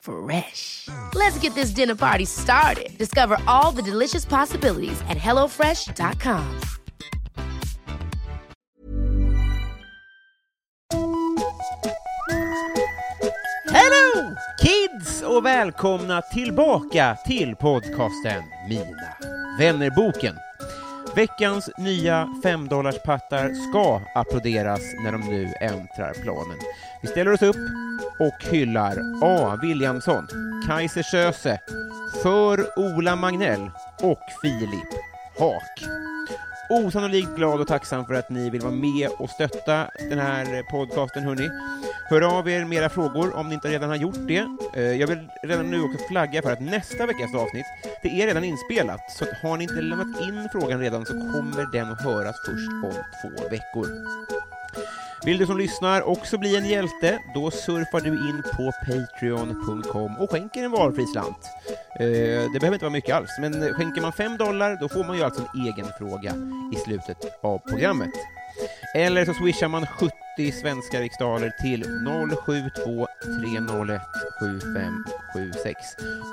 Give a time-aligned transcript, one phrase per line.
[0.00, 0.88] Fresh.
[1.14, 2.96] Let's get this dinner party started.
[2.98, 6.60] Discover all the delicious possibilities at hellofresh.com.
[13.70, 19.16] Hello kids och välkomna tillbaka till podcasten Mina
[19.58, 20.34] vännerboken.
[21.16, 26.58] Veckans nya femdollarspattar ska applåderas när de nu äntrar planen.
[27.02, 27.56] Vi ställer oss upp
[28.20, 29.58] och hyllar A.
[29.62, 30.26] Williamson,
[30.66, 31.60] Kaiser Söse,
[32.22, 33.70] för Ola Magnell
[34.02, 34.92] och Filip
[35.38, 35.84] Haak.
[36.70, 41.22] Osannolikt glad och tacksam för att ni vill vara med och stötta den här podcasten,
[41.22, 41.48] hörni.
[42.10, 44.46] Hör av er med era frågor om ni inte redan har gjort det.
[44.74, 47.66] Eh, jag vill redan nu också flagga för att nästa veckas avsnitt,
[48.02, 51.92] det är redan inspelat, så har ni inte lämnat in frågan redan så kommer den
[51.92, 53.86] att höras först om två veckor.
[55.24, 60.30] Vill du som lyssnar också bli en hjälte, då surfar du in på patreon.com och
[60.30, 61.38] skänker en valfri slant.
[62.00, 62.06] Eh,
[62.52, 65.22] det behöver inte vara mycket alls, men skänker man fem dollar, då får man ju
[65.22, 66.34] alltså en egen fråga
[66.74, 68.10] i slutet av programmet.
[68.94, 70.12] Eller så swishar man 70
[70.52, 73.06] svenska riksdaler till 072
[73.42, 74.00] 301
[74.40, 75.76] 7576.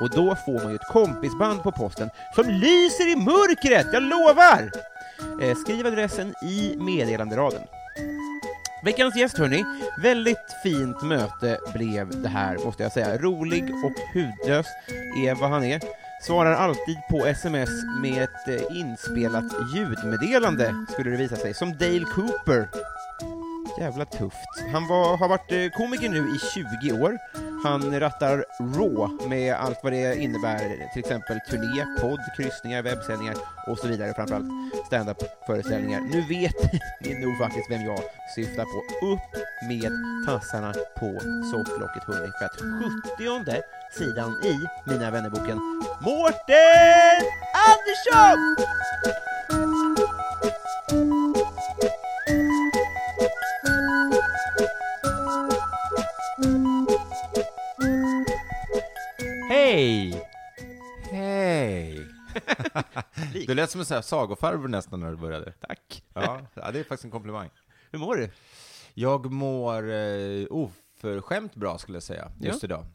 [0.01, 4.71] Och då får man ju ett kompisband på posten som lyser i mörkret, jag lovar!
[5.41, 7.61] Eh, skriv adressen i meddelanderaden.
[8.85, 9.65] Veckans gäst hörni,
[9.97, 13.17] väldigt fint möte blev det här måste jag säga.
[13.17, 14.67] Rolig och hudlös
[15.25, 15.81] är vad han är.
[16.21, 17.69] Svarar alltid på sms
[18.01, 22.69] med ett eh, inspelat ljudmeddelande, skulle det visa sig, som Dale Cooper.
[23.79, 24.71] Jävla tufft.
[24.71, 26.39] Han var, har varit eh, komiker nu i
[26.89, 27.17] 20 år.
[27.65, 33.35] Han rattar Raw med allt vad det innebär, till exempel turné, podd, kryssningar, webbsändningar
[33.67, 34.45] och så vidare, framförallt
[34.87, 36.01] stand-up-föreställningar.
[36.01, 36.55] Nu vet
[37.01, 37.99] ni nog faktiskt vem jag
[38.35, 39.05] syftar på.
[39.05, 39.91] Upp med
[40.25, 41.19] tassarna på
[41.51, 42.59] sofflocket hörni, för att
[43.17, 43.61] 70
[43.97, 44.59] sidan i
[44.89, 45.57] Mina vännerboken,
[46.01, 47.21] Mårten
[47.69, 48.55] Andersson!
[59.65, 60.21] Hej!
[61.11, 62.07] Hej!
[63.47, 65.51] du lät som en sån här sagofarbror nästan när du började.
[65.51, 66.03] Tack.
[66.13, 67.49] Ja, det är faktiskt en komplimang.
[67.91, 68.29] Hur mår du?
[68.93, 72.67] Jag mår eh, oförskämt bra skulle jag säga, just Ja.
[72.67, 72.85] idag.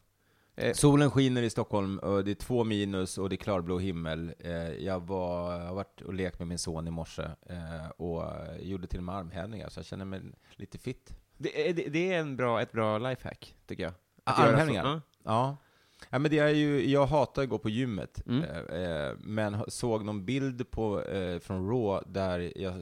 [0.55, 0.73] Eh.
[0.73, 4.33] Solen skiner i Stockholm, och det är två minus och det är klarblå himmel.
[4.39, 8.23] Eh, jag, var, jag har varit och lekt med min son i morse eh, och
[8.59, 10.21] gjorde till och med armhävningar, så jag känner mig
[10.55, 11.13] lite fit.
[11.37, 13.93] Det, är- det, det är en bra, ett bra lifehack, tycker jag.
[14.23, 15.01] Ah, armhävningar?
[15.23, 15.57] Ja.
[16.09, 18.43] Ja, men det är ju, jag hatar att gå på gymmet, Mm.
[18.43, 22.73] eh, eh, men såg någon bild på, eh, från Raw där jag,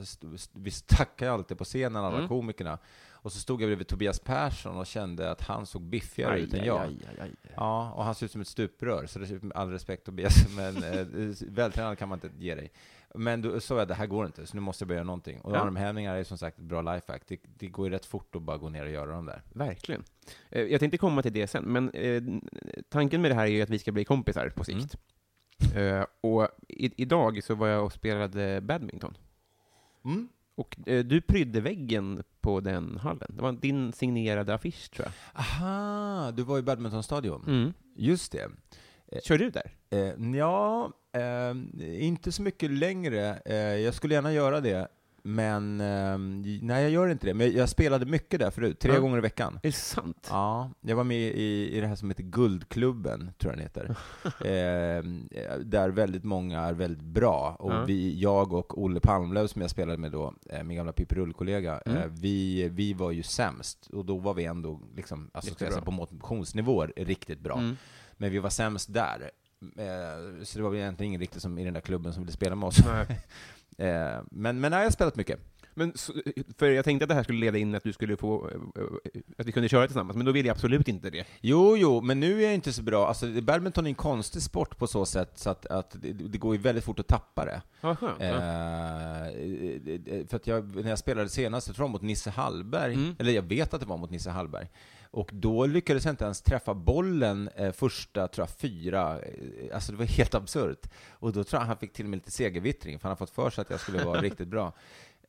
[0.54, 2.28] vi stackar ju alltid på scenen, alla Mm.
[2.28, 2.78] komikerna,
[3.22, 6.54] och så stod jag bredvid Tobias Persson och kände att han såg biffigare Aj, ut
[6.54, 6.80] än aj, jag.
[6.80, 7.32] aj.
[7.56, 11.08] Ja, och han ser ut som ett stuprör, så det all respekt Tobias, men eh,
[11.48, 12.72] vältränad kan man inte ge dig.
[13.16, 15.40] Men då sa jag, det här går inte, så nu måste jag börja göra någonting.
[15.42, 15.60] Och Ja.
[15.60, 17.22] armhävningar är som sagt ett bra lifehack.
[17.28, 19.42] Det, det går ju rätt fort att bara gå ner och göra dem där.
[19.54, 20.04] Verkligen.
[20.50, 22.24] Eh, Jag tänkte komma till det sen, men eh,
[22.90, 24.96] tanken med det här är ju att vi ska bli kompisar på sikt.
[25.76, 29.18] Eh, och i, idag så var jag och spelade badminton.
[30.56, 33.32] Och eh, du prydde väggen på den hallen.
[33.36, 35.42] Det var din signerade affisch, tror jag.
[35.42, 37.44] Aha, du var i badmintonstadion.
[37.48, 37.74] Mm.
[37.96, 38.50] Just det.
[39.24, 39.72] Kör du där?
[39.90, 43.40] Eh, ja, eh, inte så mycket längre.
[43.46, 44.88] Eh, jag skulle gärna göra det,
[45.24, 46.18] men eh,
[46.62, 47.34] nej, jag gör inte det.
[47.34, 49.00] Men jag spelade mycket där förut, tre Ja.
[49.00, 49.54] gånger i veckan.
[49.64, 50.28] Är det sant?
[50.32, 53.86] Ja, jag var med i, i det här som heter Guldklubben, tror jag den heter.
[54.40, 55.04] eh,
[55.64, 57.56] där väldigt många är väldigt bra.
[57.60, 57.84] Och Ja.
[57.86, 61.98] vi, jag och Olle Palmlöv som jag spelade med då, eh, min gamla Pippi-Rull-kollega, Mm.
[61.98, 63.88] eh, vi, vi var ju sämst.
[63.94, 65.92] Och då var vi ändå, liksom, alltså, ska jag Jättebra.
[65.96, 67.58] säga, på motionsnivåer riktigt bra.
[67.58, 67.78] Mm.
[68.18, 69.32] Men vi var sämst där.
[69.78, 72.32] Eh, så det var väl egentligen ingen riktigt som i den där klubben som ville
[72.34, 72.86] spela med oss.
[72.86, 73.20] Nej.
[73.80, 75.40] eh, men, men nej, jag har spelat mycket.
[75.74, 75.94] Men,
[76.58, 78.84] för jag tänkte att det här skulle leda in att du skulle få, eh,
[79.38, 81.26] att vi kunde köra tillsammans, men då vill jag absolut inte det.
[81.42, 83.08] Jo, jo, men nu är jag inte så bra.
[83.08, 86.56] Alltså, badminton är en konstig sport på så sätt så att, att det, det går
[86.56, 87.62] ju väldigt fort att tappa det.
[87.82, 88.16] Ja, skönt.
[88.20, 88.26] Ja.
[88.26, 92.94] Eh, eh, för att jag, när jag spelade senast, jag tror var mot Nisse Hallberg,
[92.94, 93.16] Mm.
[93.20, 94.68] eller jag vet att det var mot Nisse Hallberg,
[95.12, 99.92] och då lyckades jag inte ens träffa bollen eh, första, tror jag, fyra, eh, alltså
[99.92, 100.90] det var helt absurt.
[101.10, 103.30] Och då tror jag han fick till och med lite segervittring, för han har fått
[103.30, 104.74] för sig att jag skulle vara riktigt bra.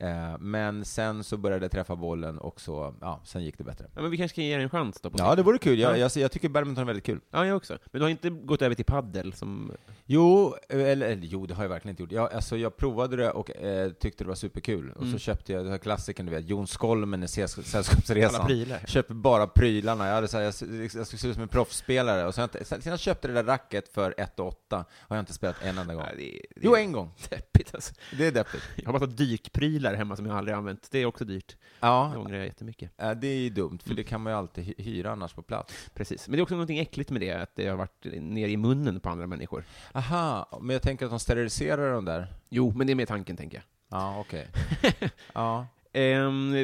[0.00, 3.87] Eh, men sen så började jag träffa bollen och så, ja, sen gick det bättre.
[3.94, 5.11] Ja, men vi kanske kan ge er en chans då?
[5.11, 5.79] På Ja, det vore kul.
[5.79, 5.97] Jag, Ja.
[5.97, 7.20] jag, jag tycker badminton är väldigt kul.
[7.31, 7.79] Ja, jag också.
[7.87, 9.73] Men du har inte gått över till paddel som...
[10.06, 12.12] Jo, eller, eller jo, det har jag verkligen inte gjort.
[12.12, 14.91] Jag, alltså, jag provade det och eh, tyckte det var superkul.
[14.91, 15.12] Och Mm.
[15.12, 18.49] så köpte jag den här klassikern, du vet, Jon Skolmen i Sällskapsresan.
[18.87, 20.06] Köpte bara prylarna.
[20.06, 20.55] Jag, hade, så här, jag,
[20.94, 22.26] jag skulle se ut som en proffsspelare.
[22.26, 25.32] Och sen, sen sen jag köpte det där racket för 1 8 har jag inte
[25.32, 26.05] spelat en enda gång.
[26.11, 27.11] Ja, det, det, Jo, en gång.
[27.31, 27.94] deppigt alltså.
[28.19, 28.62] Det är deppigt.
[28.76, 30.88] Jag har massa dykprylar hemma som jag aldrig använt.
[30.90, 31.48] Det är också dyrt.
[31.48, 31.56] Det
[31.87, 32.90] Ja, ångrar jag jättemycket.
[33.02, 35.42] eh, det är ju dumt, för det kan man ju alltid hy- hyra annars på
[35.42, 35.90] plats.
[35.94, 36.28] Precis.
[36.28, 39.00] Men det är också någonting äckligt med det, att det har varit ner i munnen
[39.00, 39.64] på andra människor.
[39.92, 42.26] Aha, men jag tänker att de steriliserar de där.
[42.48, 43.64] Jo, men det är med tanken, tänker jag.
[44.00, 44.46] Ja, okej.
[45.34, 45.66] ja.
[45.92, 46.54] Ehm,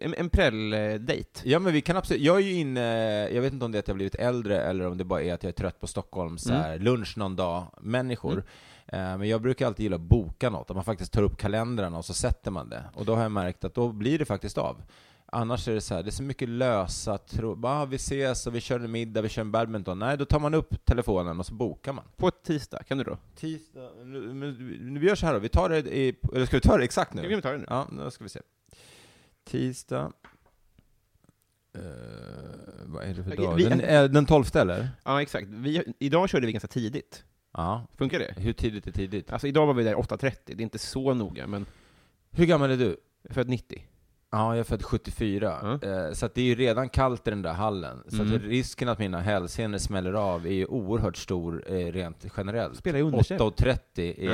[0.00, 1.40] en, en präll-dejt.
[1.44, 2.80] Ja, men vi kan absolut, jag är ju inne,
[3.28, 5.22] jag vet inte om det är att jag har blivit äldre eller om det bara
[5.22, 8.44] är att jag är trött på Stockholm, så här, lunch någon dag, människor.
[8.86, 11.98] Eh, Men jag brukar alltid gilla att boka något, att man faktiskt tar upp kalendrarna
[11.98, 12.84] och så sätter man det.
[12.94, 14.82] Och då har jag märkt att då blir det faktiskt av.
[15.28, 18.54] Annars är det så här, det är så mycket lösa tro, ah, vi ses och
[18.54, 19.98] vi kör en middag, vi kör en badminton.
[19.98, 22.04] Nej, då tar man upp telefonen och så bokar man.
[22.16, 23.18] På ett tisdag, kan du då?
[23.36, 24.50] Tisdag, nu, men
[24.94, 26.84] nu vi gör så här då, vi tar det i, eller ska vi ta det
[26.84, 27.28] exakt nu?
[27.28, 27.64] Vi ta det nu.
[27.68, 28.40] Ja, nu ska vi se.
[29.44, 30.12] Tisdag.
[31.74, 31.82] Eh,
[32.86, 33.54] vad är det för dag?
[33.54, 34.88] vi- Den, är den 12 eller?
[35.04, 35.46] Ja, exakt.
[35.48, 37.24] Vi, idag körde vi ganska tidigt.
[37.56, 37.86] Ja.
[37.96, 38.34] Funkar det?
[38.36, 39.30] Hur tidigt är tidigt?
[39.32, 41.66] Alltså idag var vi där 8.30, det är inte så noga, men
[42.30, 42.96] Hur gammal är du?
[43.30, 43.82] född 90.
[44.36, 45.78] Ja, jag är född 74.
[45.82, 45.88] Ja.
[45.88, 48.02] Eh, så det är ju redan kallt i den där hallen.
[48.08, 48.38] Så Mm.
[48.38, 52.76] risken att mina hälsenor smäller av är ju oerhört stor eh, rent generellt.
[52.76, 53.40] Spelar i underkäpp.
[53.40, 53.78] 8.30,
[54.18, 54.28] är,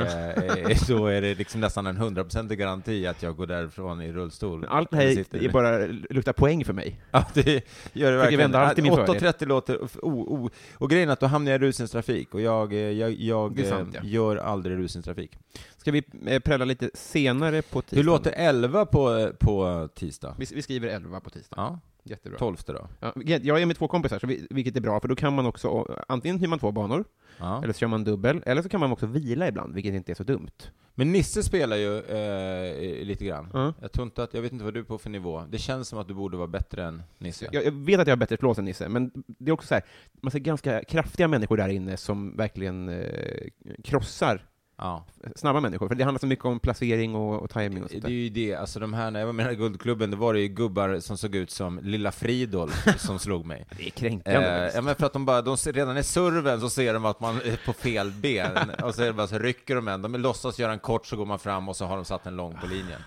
[0.69, 4.65] är, då är det liksom nästan en hundraprocentig garanti att jag går därifrån i rullstol.
[4.69, 7.01] Allt det här är bara luktar poäng för mig.
[7.11, 7.63] Ja, det
[7.93, 8.39] gör det verkligen.
[8.39, 9.15] vända allt i min fördel.
[9.15, 9.77] 8.30 låter...
[9.77, 10.49] Oh, oh.
[10.77, 13.69] Och grejen är att då hamnar jag i rusningstrafik, och jag, eh, jag, jag är
[13.69, 14.09] sant, eh, ja.
[14.09, 15.37] gör aldrig rusningstrafik.
[15.83, 17.95] Ska vi eh, prälla lite senare på tisdag?
[17.97, 20.35] Hur låter 11 på, på tisdag?
[20.39, 21.55] Vi, vi skriver 11 på tisdag.
[21.57, 22.39] Ja, Jättebra.
[22.39, 22.87] 12 då?
[22.99, 25.45] Ja, jag är med två kompisar, så vi, vilket är bra, för då kan man
[25.45, 27.05] också, antingen hyr man två banor,
[27.37, 27.63] Ja.
[27.63, 30.15] eller så kör man dubbel, eller så kan man också vila ibland, vilket inte är
[30.15, 30.51] så dumt.
[30.95, 33.49] Men Nisse spelar ju eh, lite grann.
[33.53, 33.73] Ja.
[33.81, 35.43] Jag tror inte att, jag vet inte vad du är på för nivå.
[35.49, 37.49] Det känns som att du borde vara bättre än Nisse.
[37.51, 39.73] Jag, jag vet att jag har bättre flås än Nisse, men det är också så
[39.73, 39.83] här,
[40.21, 43.47] man ser ganska kraftiga människor där inne som verkligen eh,
[43.83, 44.45] krossar
[44.77, 45.05] Ja.
[45.35, 48.07] snabba människor, för det handlar så mycket om placering och, och timing och sånt Det
[48.07, 48.15] är där.
[48.17, 50.47] ju det, alltså de här, när jag var med i Guldklubben, det var det ju
[50.47, 53.65] gubbar som såg ut som Lilla Fridolf som slog mig.
[53.77, 54.47] Det är kränkande.
[54.47, 57.05] Eh, ja, men för att de bara, de ser, redan i serven så ser de
[57.05, 60.01] att man är på fel ben, och så, är det bara så rycker de en,
[60.01, 62.35] de låtsas göra en kort så går man fram och så har de satt en
[62.35, 63.01] lång på linjen.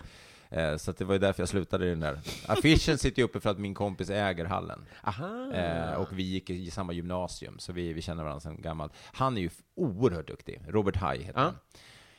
[0.50, 2.20] Eh, så det var ju därför jag slutade i den där.
[2.46, 4.84] Affischen sitter ju uppe för att min kompis äger hallen.
[5.02, 5.52] Aha!
[5.52, 8.92] Eh, och vi gick i samma gymnasium, så vi, vi känner varandra sedan gammalt.
[9.12, 11.44] Han är ju oerhört duktig, Robert High heter Ja.
[11.44, 11.54] han.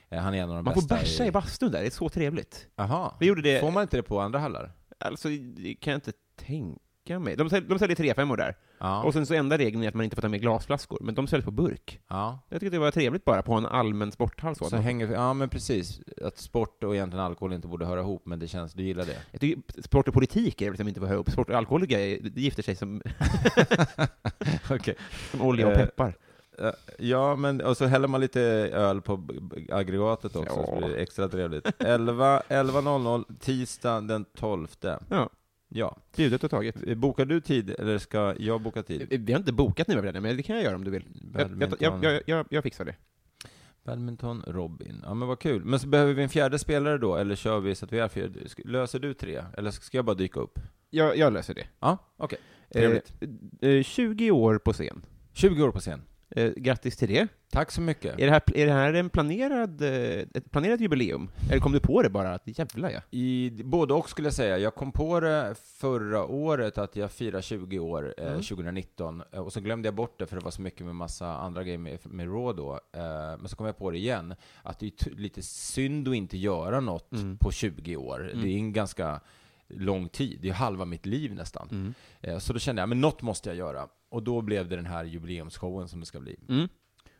[0.09, 1.91] Eh, han är en av de man får bästa bärsa i bastun där, det är
[1.91, 2.67] så trevligt.
[2.75, 3.13] Jaha.
[3.19, 4.71] Vi gjorde det, Får man inte det på andra hallar?
[4.99, 6.79] alltså det kan jag inte tänka
[7.19, 7.35] mig.
[7.35, 8.55] De säljer, de säljer 3 där.
[8.79, 9.03] Ja.
[9.03, 11.27] Och sen så enda regeln är att man inte får ta med glasflaskor, men de
[11.27, 11.99] säljs på burk.
[12.07, 12.39] ja.
[12.49, 14.65] Jag tycker det var trevligt bara på en allmän sporthall så.
[14.65, 18.39] Så hänger, ja men precis, att sport och egentligen alkohol inte borde höra ihop, men
[18.39, 19.17] det känns, du gillar det?
[19.31, 21.29] Jag tycker sport och politik är väl som inte får höra upp.
[21.31, 23.01] Sport och alkoholiker är- det gifter sig som,
[24.71, 24.95] Okej.
[25.31, 26.13] som olja och Eh, peppar.
[26.59, 28.41] Eh, Ja, men och så häller man lite
[28.73, 29.23] öl på
[29.71, 30.77] aggregatet också, så Ja.
[30.77, 31.67] blir det extra trevligt.
[31.79, 34.67] 11 11.00, tisdag den 12.
[35.09, 35.29] Ja,
[35.69, 35.97] Ja.
[36.15, 36.87] bjudet och taget.
[36.87, 39.07] Eh, Bokar du tid, eller ska jag boka tid?
[39.25, 41.05] Vi har inte bokat nu redan, men det kan jag göra om du vill.
[41.33, 42.95] Badminton, jag, jag, jag, jag fixar det.
[43.83, 45.01] badminton, Robin.
[45.03, 45.65] Ja men vad kul.
[45.65, 48.07] Men så behöver vi en fjärde spelare då, eller kör vi så att vi är
[48.07, 48.29] fyra?
[48.65, 49.43] Löser du tre?
[49.57, 50.59] Eller ska jag bara dyka upp?
[50.89, 51.67] Jag, löser det.
[51.79, 52.39] Ja, okej.
[52.73, 53.13] Trevligt.
[53.61, 55.05] Eh, eh, 20 år på scen.
[55.33, 56.01] 20 år på scen.
[56.29, 57.27] Eh, grattis till det.
[57.51, 58.19] Tack så mycket.
[58.19, 59.89] Är det här, är det här en planerad, eh,
[60.33, 61.29] ett planerat jubileum?
[61.49, 63.01] Eller kom du på det bara, att jävlar ja?
[63.11, 64.57] I, både och skulle jag säga.
[64.57, 68.41] Jag kom på det förra året att jag firar 20 år, eh, Mm.
[68.41, 71.27] 2019, eh, och så glömde jag bort det för det var så mycket med massa
[71.37, 72.73] andra grejer med, med Raw då.
[72.99, 76.37] Eh, men så kom jag på det igen, att det är lite synd att inte
[76.37, 77.37] göra något Mm.
[77.37, 78.29] på 20 år.
[78.31, 78.43] Mm.
[78.43, 79.19] Det är en ganska
[79.69, 81.67] lång tid, det är halva mitt liv nästan.
[81.71, 81.93] Mm.
[82.21, 83.87] Eh, så då kände jag, men något måste jag göra.
[84.09, 86.35] Och då blev det den här jubileumsshowen som det ska bli.
[86.49, 86.67] Mm.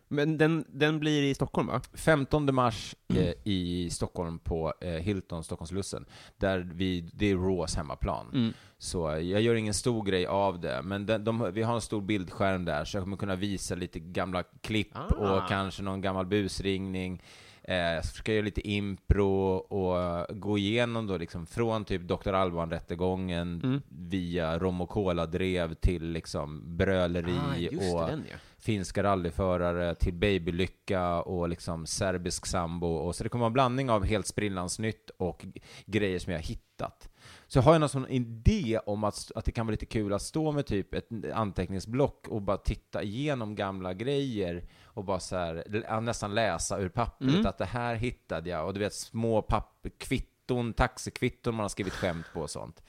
[0.09, 1.81] Men den, den blir i Stockholm, va?
[1.93, 6.05] 15 mars eh, i Stockholm på eh, Hilton, Stockholmslussen.
[6.37, 8.31] Där vi, det är Raws hemmaplan.
[8.33, 8.53] Mm.
[8.77, 11.81] Så eh, jag gör ingen stor grej av det, men de, de, vi har en
[11.81, 15.03] stor bildskärm där, så jag kommer kunna visa lite gamla klipp Ah.
[15.41, 17.21] och kanske någon gammal busringning.
[17.69, 22.33] Eh, jag ska göra lite impro och gå igenom då liksom från typ Dr.
[22.33, 23.81] Alban-rättegången Mm.
[23.89, 28.37] via rom och cola-drev till liksom bröleri Ah, och den ja.
[28.57, 32.87] finska rallyförare till babylycka och liksom serbisk sambo.
[32.87, 35.45] Och så det kommer vara en blandning av helt sprillans nytt och
[35.85, 37.09] grejer som jag har hittat.
[37.47, 40.21] Så har jag någon sån idé om att, att det kan vara lite kul att
[40.21, 46.01] stå med typ ett anteckningsblock och bara titta igenom gamla grejer och bara så här,
[46.01, 47.45] nästan läsa ur pappret Mm.
[47.45, 48.67] att det här hittade jag.
[48.67, 52.83] Och du vet små papp, kvitton, taxikvitton man har skrivit skämt på och sånt.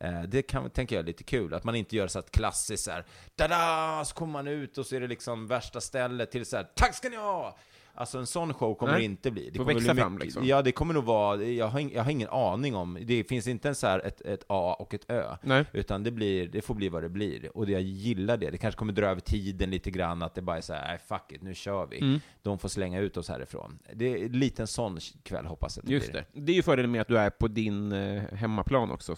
[0.00, 2.84] Eh, Det kan, tänker jag är lite kul, att man inte gör så att klassiskt
[2.84, 3.04] så här,
[3.36, 6.68] da så kommer man ut och så är det liksom värsta stället till så här,
[6.76, 7.56] tack ska ni ha!
[7.98, 9.00] Alltså en sån show kommer Nej.
[9.00, 9.50] det inte bli.
[9.50, 10.46] Det Får kommer växa bli fram, mycket- liksom.
[10.46, 13.68] Ja, det kommer nog vara, jag har, jag har ingen aning om, det finns inte
[13.68, 15.36] en så här ett, ett A och ett Ö.
[15.42, 15.64] Nej.
[15.72, 17.56] Utan det, blir, det får bli vad det blir.
[17.56, 18.50] Och det, jag gillar det.
[18.50, 21.32] Det kanske kommer dra över tiden lite grann, att det bara är så här, fuck
[21.32, 21.98] it, nu kör vi.
[22.00, 22.20] Mm.
[22.42, 23.78] De får slänga ut oss härifrån.
[23.94, 26.24] Det är lite en sån kväll hoppas jag att Just blir.
[26.32, 26.40] det.
[26.40, 29.16] Det är ju fördelen med att du är på din eh, hemmaplan också,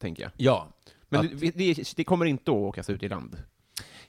[0.00, 0.32] tänker jag.
[0.36, 0.68] Ja,
[1.08, 3.36] Men Att- det, det, det kommer inte att åkas ut i land?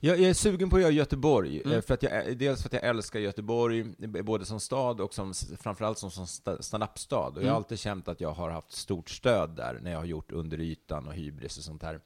[0.05, 1.77] Jag, jag är sugen på att göra Göteborg, Mm.
[1.77, 5.13] eh, för att jag, dels för att jag älskar Göteborg, eh, både som stad och
[5.13, 7.31] som, framförallt som, som sta- stand-up-stad.
[7.31, 7.49] Och jag Mm.
[7.49, 10.59] har alltid känt att jag har haft stort stöd där, när jag har gjort Under
[10.61, 11.99] ytan och Hybris och sånt här.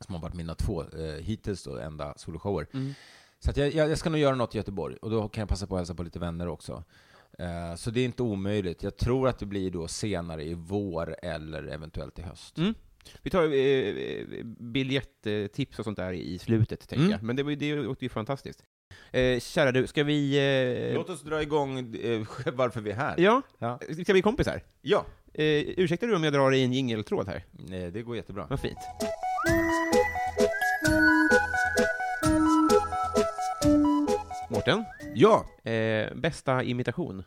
[0.00, 2.66] Som har varit mina två, eh, hittills då, enda soloshower.
[2.72, 2.94] Mm.
[3.40, 5.66] Så jag, jag, jag ska nog göra något i Göteborg, och då kan jag passa
[5.66, 6.84] på att hälsa på lite vänner också.
[7.38, 8.82] Eh, så det är inte omöjligt.
[8.82, 12.58] Jag tror att det blir då senare i vår, eller eventuellt i höst.
[12.58, 12.74] Mm.
[13.22, 14.24] Vi tar eh,
[14.60, 17.10] biljetttips och sånt där i slutet, tänker Mm.
[17.10, 17.22] jag.
[17.22, 18.62] Men det, var ju- det låter ju fantastiskt.
[19.12, 20.36] Eh, kära du, ska vi...
[20.88, 22.22] Eh, Låt oss dra igång eh,
[22.52, 23.14] varför vi är här.
[23.18, 23.80] Ja, Ja.
[24.04, 24.60] ska vi kompisar?
[24.82, 25.06] ja.
[25.34, 25.44] Eh,
[25.76, 27.44] ursäktar du om jag drar i en jingeltråd här?
[27.72, 28.46] Eh, det går jättebra.
[28.50, 28.78] Vad fint.
[34.50, 34.84] Mårten,
[35.14, 35.44] Ja!
[35.70, 37.22] eh, bästa imitation?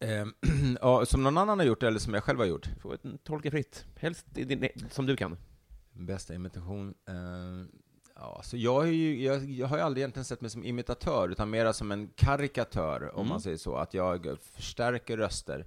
[0.00, 0.26] Eh,
[0.80, 2.68] ja, som någon annan har gjort, eller som jag själv har gjort.
[2.80, 3.84] Får tolka fritt.
[3.96, 5.36] Helst din, som du kan.
[5.92, 6.94] Bästa imitation?
[7.08, 7.14] Eh,
[8.14, 11.28] ja, så jag, är ju, jag, jag har ju aldrig egentligen sett mig som imitatör,
[11.28, 13.28] utan mera som en karikatör, om Mm.
[13.28, 13.76] man säger så.
[13.76, 15.66] Att jag förstärker röster,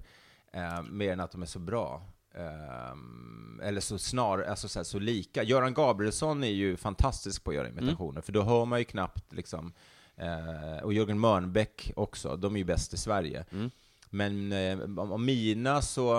[0.52, 2.02] eh, mer än att de är så bra.
[2.34, 5.42] Eh, eller så snar, alltså så, här, så lika.
[5.42, 9.32] Göran Gabrielsson är ju fantastisk på att göra imitationer, för då hör man ju knappt
[9.32, 9.72] liksom
[10.16, 13.44] eh, och Jörgen Mörnbäck också, de är ju bäst i Sverige.
[13.52, 13.70] Mm.
[14.10, 16.16] Men eh, om, mina så,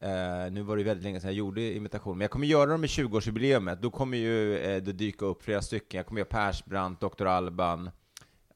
[0.00, 2.84] eh, nu var det väldigt länge sedan jag gjorde imitation, men jag kommer göra dem
[2.84, 5.98] i 20-årsjubileumet, då kommer ju eh, det dyka upp flera stycken.
[5.98, 7.26] Jag kommer göra Persbrandt, Dr.
[7.26, 7.90] Alban,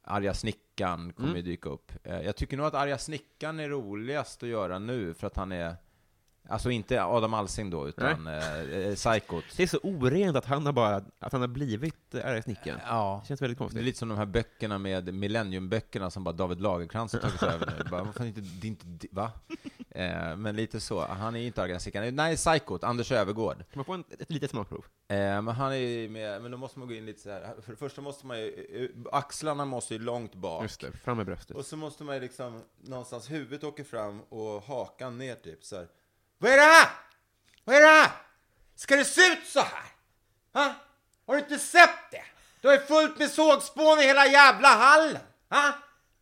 [0.02, 1.36] Arga Snickan kommer Mm.
[1.36, 1.92] ju dyka upp.
[2.04, 5.52] Eh, jag tycker nog att Arga Snickan är roligast att göra nu, för att han
[5.52, 5.76] är
[6.48, 9.44] Alltså inte Adam Alsing då, utan eh, eh, Psykot.
[9.56, 12.80] Det är så orent att han har bara, att han har blivit äh, snickaren.
[12.86, 13.20] Ja.
[13.22, 13.84] Det känns väldigt Det är konstigt.
[13.84, 17.90] lite som de här böckerna med Millenniumböckerna som bara David Lagercrantz har tagit över nu.
[17.90, 19.32] Bara, vad fan, inte, det är inte, va?
[19.90, 21.00] Eh, men lite så.
[21.00, 23.56] Han är inte Argan Nej, Psykot, Anders Övergård.
[23.56, 24.84] Kan man få en, ett litet smakprov?
[25.08, 27.54] Eh, men han är ju med, men då måste man gå in lite så här.
[27.62, 30.62] För det första måste man ju, eh, axlarna måste ju långt bak.
[30.62, 31.56] Just det, fram med bröstet.
[31.56, 35.76] Och så måste man ju liksom, någonstans huvudet åker fram och hakan ner typ så
[35.76, 35.86] här.
[36.42, 36.88] Vad är det här?
[37.64, 38.10] Vad är det här?
[38.74, 39.84] Ska det se ut så här?
[40.52, 40.74] Ha?
[41.26, 42.24] Har du inte sett det?
[42.60, 45.22] Du har ju fullt med sågspån i hela jävla hallen.
[45.50, 45.72] Ha?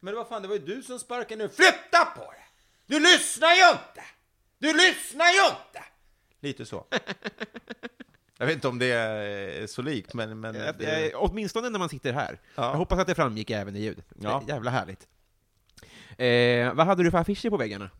[0.00, 1.48] Men vad fan, det var ju du som sparkade nu.
[1.48, 2.44] Flytta på det!
[2.86, 4.02] Du lyssnar ju inte!
[4.58, 5.84] Du lyssnar ju inte!
[6.40, 6.86] Lite så.
[8.38, 10.40] Jag vet inte om det är så likt, men...
[10.40, 11.14] men det...
[11.14, 12.40] åtminstone när man sitter här.
[12.54, 12.64] Ja.
[12.64, 14.02] Jag hoppas att det framgick även i ljud.
[14.20, 14.42] Ja.
[14.48, 15.06] Jävla härligt.
[16.18, 17.90] Eh, vad hade du för affischer på väggarna?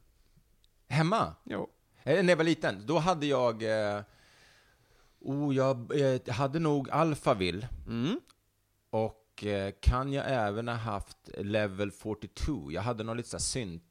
[0.89, 1.35] Hemma?
[1.45, 1.71] Jo.
[2.09, 3.63] Eh, När jag var liten, då hade jag...
[3.63, 4.01] Eh,
[5.21, 7.69] oh, jag eh, hade nog Alphaville.
[7.87, 8.21] Mm.
[8.91, 12.73] Och eh, kan jag även ha haft Level 42?
[12.73, 13.83] Jag hade någon lite såhär syntig...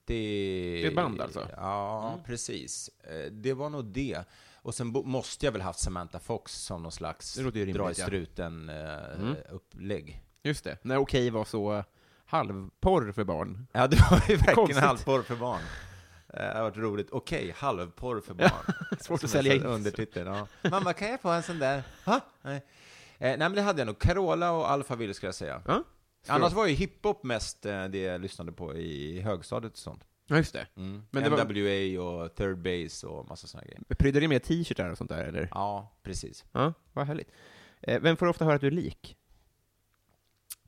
[0.84, 1.48] Det är band alltså?
[1.58, 2.24] Ja, Mm.
[2.26, 2.90] precis.
[3.04, 4.20] Eh, det var nog det.
[4.56, 8.06] Och sen måste jag väl haft Samantha Fox som någon slags dra i rimligt, ja.
[8.06, 8.76] struten eh,
[9.20, 9.36] Mm.
[9.50, 10.22] upplägg.
[10.44, 10.78] Just det.
[10.82, 11.84] När Okej var så
[12.26, 13.68] halvporr för barn.
[13.72, 14.84] Ja, det var ju verkligen Konstigt.
[14.84, 15.62] halvporr för barn.
[16.34, 17.08] Eh, Det har varit roligt.
[17.12, 18.52] Okej, halvporr för barn.
[19.00, 19.62] Svårt att sälja in.
[20.14, 20.48] Ja.
[20.70, 21.84] Mamma, kan jag få en sån där?
[22.06, 22.20] Ha?
[22.42, 22.56] Nej.
[22.56, 22.62] Eh,
[23.20, 24.00] nej, men det hade jag nog.
[24.00, 25.62] Carola och Alphaville skulle jag säga.
[25.68, 25.84] Ja,
[26.28, 30.08] Annars var ju hiphop mest eh, det jag lyssnade på i högstadiet och sånt.
[30.28, 30.68] ja just det.
[30.76, 31.04] Mm.
[31.12, 33.82] Men det var- NWA och Third Base och massa såna grejer.
[33.98, 35.48] Prydde det med t-shirtar och sånt där, eller?
[35.52, 36.46] Ja, precis.
[36.52, 37.32] Ja, vad härligt.
[37.82, 39.18] Vem får ofta höra att du är lik?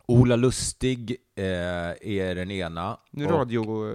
[0.10, 1.46] Ola Lustig eh,
[2.02, 3.00] är den ena.
[3.12, 3.94] Nu och- radio...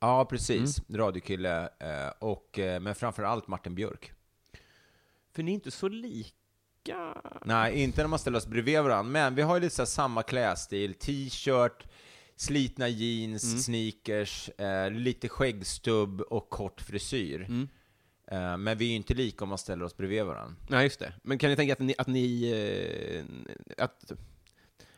[0.00, 0.82] Ja, precis.
[0.88, 1.62] Radiokille.
[1.62, 4.12] Eh, och, eh, men framför allt Martin Björk.
[5.34, 7.14] För ni är inte så lika...
[7.44, 10.22] Nej, inte när man ställer oss bredvid varandra, men vi har ju lite så samma
[10.22, 10.94] klädstil.
[10.94, 11.86] T-shirt,
[12.36, 17.40] slitna jeans, sneakers, eh, lite skäggstubb och kort frisyr.
[17.48, 17.68] Mm.
[18.30, 20.56] Eh, men vi är ju inte lika om man ställer oss bredvid varandra.
[20.68, 21.12] Nej, just det.
[21.22, 21.94] Men kan ni tänka att ni...
[21.98, 22.50] Att ni
[23.78, 24.12] eh, att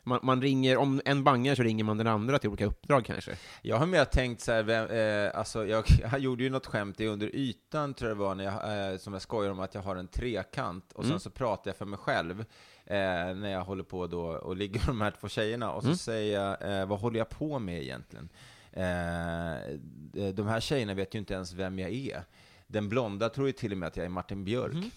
[0.09, 3.37] man, man ringer, om en bangar så ringer man den andra till olika uppdrag kanske?
[3.63, 7.01] Jag har mer tänkt så här, vem, eh, alltså jag, jag gjorde ju något skämt
[7.01, 9.75] i under ytan, tror jag det var, när jag, eh, som jag skojar om att
[9.75, 11.21] jag har en trekant, och sen Mm.
[11.21, 12.41] så pratar jag för mig själv,
[12.87, 12.97] eh,
[13.35, 15.97] när jag håller på då och ligger med de här två tjejerna, och så Mm.
[15.99, 18.29] säger jag, eh, vad håller jag på med egentligen?
[18.73, 22.23] Eh, de här tjejerna vet ju inte ens vem jag är.
[22.67, 24.73] Den blonda tror ju till och med att jag är Martin Björk.
[24.75, 24.91] Mm.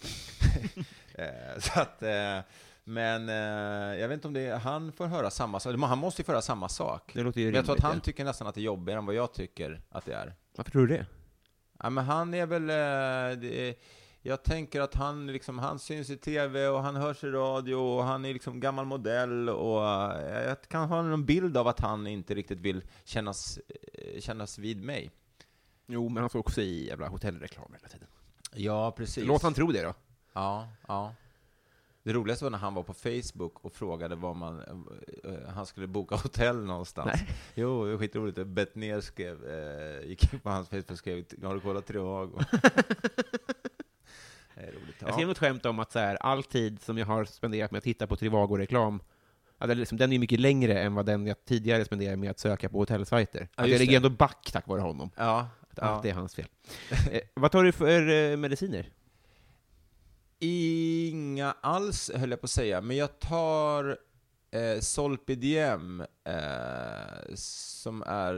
[1.14, 2.02] eh, så att,
[2.84, 6.22] men eh, jag vet inte om det är, han får höra samma sak, han måste
[6.22, 7.12] ju få höra samma sak.
[7.14, 8.00] Det låter ju Men jag tror att rimligt, han ja.
[8.00, 10.34] tycker nästan att det är jobbigare än vad jag tycker att det är.
[10.56, 11.06] Varför tror du det?
[11.82, 12.70] Ja, men han är väl...
[12.70, 13.74] eh, det är,
[14.24, 18.04] jag tänker att han, liksom, han syns i tv och han hörs i radio och
[18.04, 22.06] han är liksom gammal modell och eh, jag kan ha någon bild av att han
[22.06, 25.10] inte riktigt vill kännas, eh, kännas vid mig.
[25.86, 28.08] Jo, men han får också i jävla hotellreklam hela tiden.
[28.54, 29.26] Ja, precis.
[29.26, 29.94] Låt han tro det då.
[30.32, 31.14] Ja, ja.
[32.04, 35.66] Det roligaste var när han var på Facebook och frågade var man, eh, eh, han
[35.66, 37.10] skulle boka hotell någonstans.
[37.14, 37.28] Nej.
[37.54, 38.46] Jo, det var skitroligt.
[38.46, 42.38] Betnér skrev, eh, gick in på hans Facebook och skrev, har du kollat Trivago?
[42.50, 42.56] det
[44.60, 44.96] är roligt.
[44.98, 47.78] Jag skrev något skämt om att så här, all tid som jag har spenderat med
[47.78, 49.00] att titta på Trivago-reklam,
[49.58, 52.68] ja, liksom, den är mycket längre än vad den jag tidigare spenderade med att söka
[52.68, 53.48] på hotellsajter.
[53.56, 55.10] Ja, jag ligger ändå back tack vare honom.
[55.16, 55.82] Ja, Att ja.
[55.82, 56.46] allt är hans fel.
[57.12, 58.86] eh, vad tar du för eh, mediciner?
[60.44, 63.96] Inga alls, höll jag på att säga, men jag tar
[64.50, 68.34] eh, Solpidem, eh, som är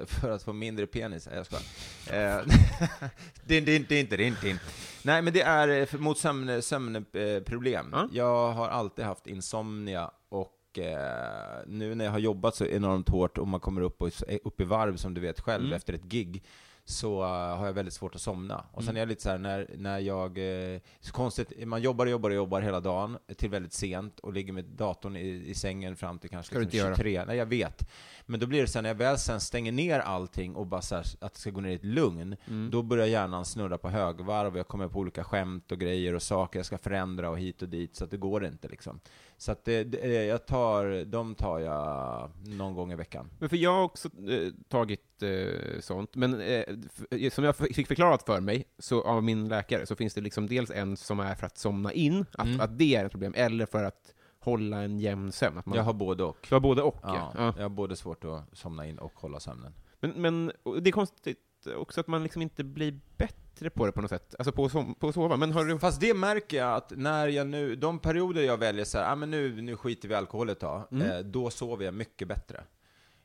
[0.00, 1.26] eh, för att få mindre penis.
[1.26, 2.36] Nej, Jag skojar.
[2.38, 2.42] Eh,
[3.46, 4.58] din, din, din, din, din.
[5.02, 7.88] Nej, men det är eh, för- mot sömn- sömnproblem.
[7.92, 8.08] Ja.
[8.12, 13.38] Jag har alltid haft insomnia och eh, nu när jag har jobbat så enormt hårt
[13.38, 14.10] och man kommer upp, och,
[14.44, 15.76] upp i varv, som du vet själv, Mm.
[15.76, 16.44] efter ett gig,
[16.90, 18.64] så eh, har jag väldigt svårt att somna.
[18.72, 18.96] Och sen Mm.
[18.96, 20.38] är jag lite så här, när, när jag...
[20.74, 24.32] eh, så konstigt, man jobbar och jobbar och jobbar hela dagen till väldigt sent och
[24.32, 26.96] ligger med datorn i, i sängen fram till kanske liksom inte göra.
[26.96, 27.24] 23.
[27.24, 27.88] Nej, jag vet.
[28.26, 30.82] Men då blir det så här, när jag väl sen stänger ner allting och bara
[30.82, 32.70] så här, att det ska gå ner i ett lugn, Mm.
[32.70, 36.22] då börjar hjärnan snurra på högvarv och jag kommer på olika skämt och grejer och
[36.22, 39.00] saker jag ska förändra och hit och dit, så att det går inte liksom.
[39.40, 43.30] Så att det, det, jag tar, de tar jag någon gång i veckan.
[43.38, 46.64] Men för jag har också eh, tagit eh, sånt, men eh,
[47.10, 50.46] f- som jag fick förklarat för mig så, av min läkare så finns det liksom
[50.46, 52.60] dels en som är för att somna in, att, Mm.
[52.60, 55.58] att det är ett problem, eller för att hålla en jämn sömn.
[55.58, 56.46] Att man, Jag har både och.
[56.48, 57.14] Du har både och, ja.
[57.14, 57.54] Ja, ja.
[57.56, 59.74] Jag har både svårt att somna in och hålla sömnen.
[60.00, 64.00] Men, men det är konstigt också att man liksom inte blir bättre på det på
[64.00, 65.36] något sätt, alltså på, som, på att sova.
[65.36, 65.78] Men har du...
[65.78, 69.16] Fast det märker jag att när jag nu, de perioder jag väljer så här, ah,
[69.16, 71.10] men nu, nu skiter vi i alkohol ett tag, Mm.
[71.10, 72.64] eh, då sover jag mycket bättre.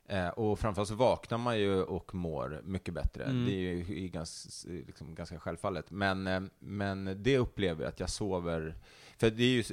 [0.08, 3.24] Eh, och framförallt så vaknar man ju och mår mycket bättre.
[3.24, 3.46] Mm.
[3.46, 5.90] Det är ju ganska, liksom, ganska självfallet.
[5.90, 8.74] Men, eh, men det upplever jag att jag sover
[9.18, 9.64] för det är ju,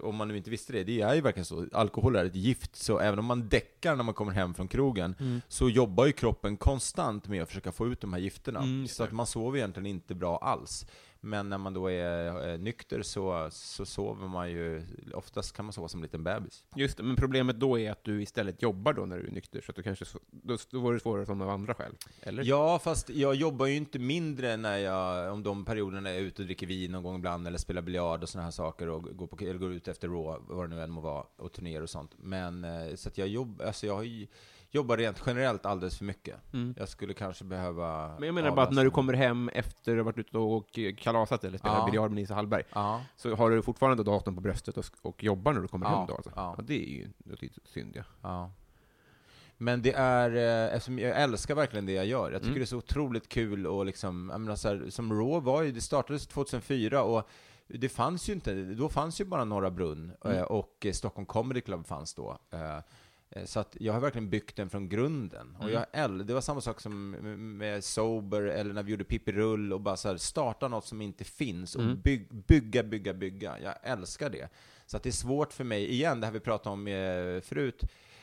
[0.00, 2.76] om man nu inte visste det, det är ju verkligen så, alkohol är ett gift,
[2.76, 5.40] så även om man däckar när man kommer hem från krogen, Mm.
[5.48, 8.60] så jobbar ju kroppen konstant med att försöka få ut de här gifterna.
[8.62, 10.86] Mm, så att man sover egentligen inte bra alls.
[11.24, 14.82] Men när man då är eh, nykter så, så sover man ju,
[15.14, 16.64] oftast kan man sova som en liten bebis.
[16.76, 19.60] Just det, men problemet då är att du istället jobbar då när du är nykter,
[19.60, 21.92] så att du kanske, då, då var det svårare som av andra skäl.
[22.20, 22.44] Eller?
[22.44, 26.46] Ja, fast jag jobbar ju inte mindre när jag, om de perioderna är ute och
[26.46, 29.44] dricker vin någon gång ibland, eller spelar biljard och såna här saker, och går, på,
[29.44, 32.10] eller går ut efter Raw, vad det nu än må vara, och turnéer och sånt.
[32.16, 34.26] Men, eh, så att jag, jobb, alltså jag har ju-
[34.74, 36.36] jobbar rent generellt alldeles för mycket.
[36.52, 36.74] Mm.
[36.78, 39.98] Jag skulle kanske behöva Men jag menar bara att när du kommer hem efter att
[39.98, 41.84] ha varit ute och kalasat eller spelat Ja.
[41.86, 43.02] biljard med Nisse Hallberg, Ja.
[43.16, 46.06] så har du fortfarande datorn på bröstet och, och jobbar när du kommer Ja, hem
[46.06, 46.32] då alltså?
[46.36, 46.56] ja.
[46.62, 48.02] det är ju det är synd ja.
[48.22, 48.50] Ja.
[49.56, 52.30] Men det är, eh, eftersom jag älskar verkligen det jag gör.
[52.32, 52.58] Jag tycker Mm.
[52.58, 55.72] det är så otroligt kul och liksom, jag menar så här, som Raw var ju,
[55.72, 57.28] det startades 2004 och
[57.66, 60.36] det fanns ju inte, då fanns ju bara Norra Brunn Mm.
[60.36, 62.38] eh, och eh, Stockholm Comedy Club fanns då.
[63.36, 65.56] Eh, Så att jag har verkligen byggt den från grunden.
[65.56, 65.74] Och Mm.
[65.74, 67.10] jag äl- det var samma sak som
[67.58, 71.00] med Sober, eller när vi gjorde Pippi Rull, och bara så här, starta något som
[71.02, 72.00] inte finns, och Mm.
[72.00, 73.58] byg, bygga, bygga, bygga.
[73.60, 74.48] Jag älskar det.
[74.86, 77.82] Så att det är svårt för mig, igen, det här vi pratade om eh, förut,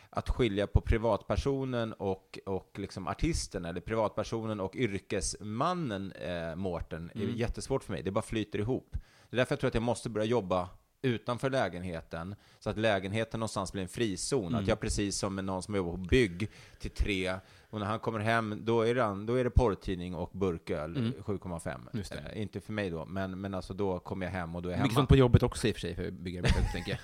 [0.09, 7.21] att skilja på privatpersonen och, och liksom artisten, eller privatpersonen och yrkesmannen eh, Mårten, är
[7.23, 7.35] Mm.
[7.35, 8.03] jättesvårt för mig.
[8.03, 8.97] Det bara flyter ihop.
[9.29, 10.69] Det är därför jag tror att jag måste börja jobba
[11.01, 14.47] utanför lägenheten, så att lägenheten någonstans blir en frizon.
[14.47, 14.59] Mm.
[14.61, 17.35] Att jag precis som med någon som jobbar på bygg till tre,
[17.69, 21.13] och när han kommer hem, då är det, då är det porrtidning och burköl, Mm.
[21.13, 21.79] 7,5.
[21.93, 22.17] Just det.
[22.35, 24.73] Eh, inte för mig då, men, men alltså då kommer jag hem och då är
[24.73, 24.99] jag Mycket hemma.
[25.01, 26.99] sånt på jobbet också i och för sig, för byggarbetare, tänker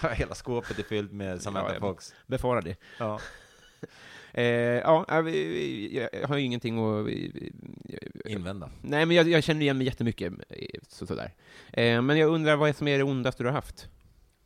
[0.00, 0.10] jag.
[0.14, 2.14] Hela skåpet är fyllt med Samantha Ja, Fox.
[2.26, 2.76] Befarar det.
[2.98, 3.20] Ja.
[4.34, 7.08] Eh, ja, jag, vi- jag har ju ingenting att...
[8.24, 8.70] Invända.
[8.82, 11.34] Nej, men jag, jag känner igen mig jättemycket, eh, så, sådär.
[11.72, 13.88] Eh, men jag undrar vad som är det ondaste du har haft?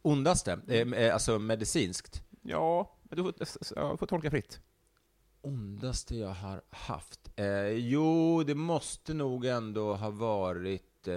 [0.02, 2.22] Ondaste, eh, eh, alltså medicinskt.
[2.42, 3.34] Ja, du får,
[3.76, 4.60] ja, får tolka fritt.
[5.42, 7.30] Ondaste jag har haft?
[7.36, 11.08] Eh, jo, det måste nog ändå ha varit...
[11.08, 11.14] Eh,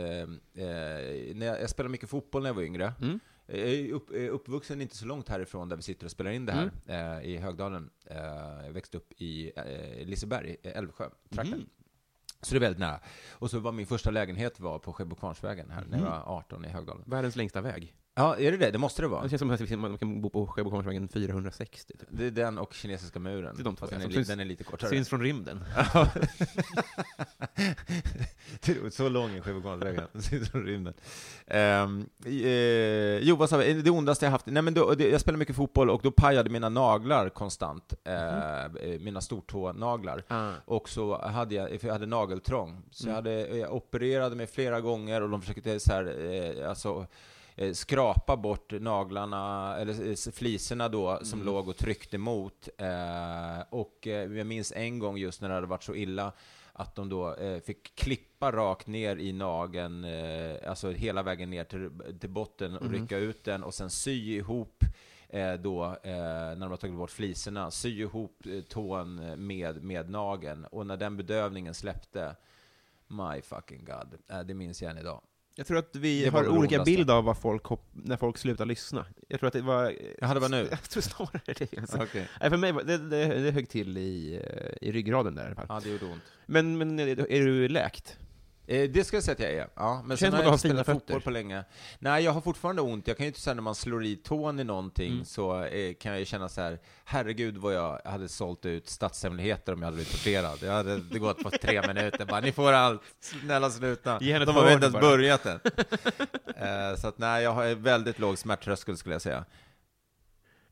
[0.64, 2.94] eh, när jag, jag spelade mycket fotboll när jag var yngre.
[3.02, 3.20] Mm.
[3.48, 6.46] Jag är upp, eh, uppvuxen inte så långt härifrån där vi sitter och spelar in
[6.46, 6.72] det här,
[7.20, 7.90] eh, i Högdalen.
[8.06, 8.18] Eh,
[8.66, 11.60] jag växte upp i eh, Liseberg, eh, Älvsjö, trakten.
[11.60, 11.70] Mhm.
[12.42, 13.00] Så det är väldigt nära.
[13.32, 16.68] Och så var min första lägenhet var på Sjöbokvarnsvägen här, när jag var 18 i
[16.68, 17.04] Högdalen.
[17.08, 17.94] Världens längsta väg.
[18.18, 18.72] Ja, är det det?
[18.72, 19.24] Det måste det vara.
[19.24, 21.94] Det känns som att man kan bo på Sjöbokomsvägen 460.
[22.00, 22.08] Typ.
[22.10, 23.56] Det är den och kinesiska muren.
[23.56, 24.90] Det är de två, den, är, syns- den är lite kortare.
[24.90, 25.64] Syns från rymden.
[28.92, 30.04] Så lång är Sjöbokomsvägen.
[30.12, 30.94] Den syns från rymden.
[31.48, 33.74] Um, eh, jo, vad sa vi?
[33.82, 34.46] Det ondaste jag haft?
[34.46, 37.94] Nej, men då, det, jag spelade mycket fotboll och då pajade mina naglar konstant.
[38.04, 40.24] Eh, eh, mina stortånaglar.
[40.28, 40.52] Ah.
[40.66, 42.82] Och så hade jag, för jag hade nageltrång.
[42.92, 43.10] Så Mm.
[43.10, 46.06] jag, hade, jag opererade mig flera gånger och de försökte så här,
[46.62, 47.08] eh, alltså,
[47.58, 51.54] eh, skrapa bort naglarna, eller eh, fliserna då, som Mm.
[51.54, 52.70] låg och tryckte emot.
[52.78, 56.32] Eh, och jag minns en gång just när det hade varit så illa,
[56.74, 61.64] att de då eh, fick klippa rakt ner i nageln, eh, alltså hela vägen ner
[61.64, 61.90] till,
[62.20, 62.94] till botten och Mhm.
[62.94, 64.84] rycka ut den och sen sy ihop
[65.30, 69.16] eh, då, när de har tagit bort fliserna, sy ihop tån
[69.48, 70.66] med, med nageln.
[70.66, 72.36] Och när den bedövningen släppte,
[73.08, 75.22] my fucking god, det minns jag än idag.
[75.58, 79.06] Jag tror att vi har olika bild av vad folk hopp, när folk slutar lyssna.
[79.28, 79.94] Jag tror att det var...
[80.22, 80.68] Jaha, det var nu?
[80.72, 81.78] Jag tror snarare det.
[81.78, 81.98] Alltså.
[82.04, 82.30] Okej.
[82.42, 85.46] Nej, för mig var det, det, det högg till i, eh, i ryggraden där i
[85.46, 85.66] alla fall.
[85.70, 86.24] Ja, det gjorde ont.
[86.46, 88.18] Men, men är du läkt?
[88.70, 89.68] Eh, det ska jag säga att jag är.
[89.76, 91.64] Ja, men Känns sen har jag inte spelat fotboll på länge.
[92.00, 93.08] Nej, jag har fortfarande ont.
[93.08, 95.26] Jag kan ju inte säga när man slår i tån i någonting Mm.
[95.26, 99.74] så eh, kan jag ju känna så här, herregud vad jag hade sålt ut statshemligheter
[99.74, 100.58] om jag hade blivit torterad.
[100.62, 104.18] Jag hade det gått på tre minuter, bara ni får allt, snälla sluta.
[104.22, 105.60] Ge henne De har inte ens börjat än.
[106.56, 109.46] Eh, så att nej, jag har väldigt låg smärttröskel skulle jag säga.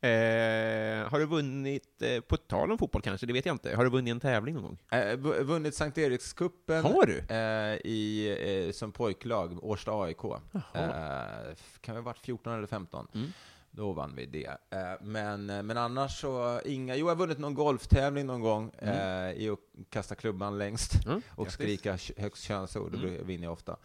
[0.02, 3.84] Eh, har du vunnit, eh, på tal om fotboll kanske, det vet jag inte, har
[3.84, 4.78] du vunnit en tävling någon gång?
[4.92, 6.84] Eh, vu- vunnit Sankt Erikscupen.
[6.84, 7.20] Har du?
[7.36, 10.24] Eh, i, eh, som pojklag, Årsta AIK.
[10.26, 13.08] Eh, kan det ha varit 14 eller 15?
[13.14, 13.28] Mm.
[13.72, 14.58] Då vann vi det.
[15.02, 19.50] Men, men annars så, inga, jo jag har vunnit någon golftävling någon gång eh, i
[19.50, 21.54] att kasta klubban längst Mm, och grattis.
[21.54, 23.00] skrika högst könsord, Mm.
[23.02, 23.78] blir- vinner jag ofta.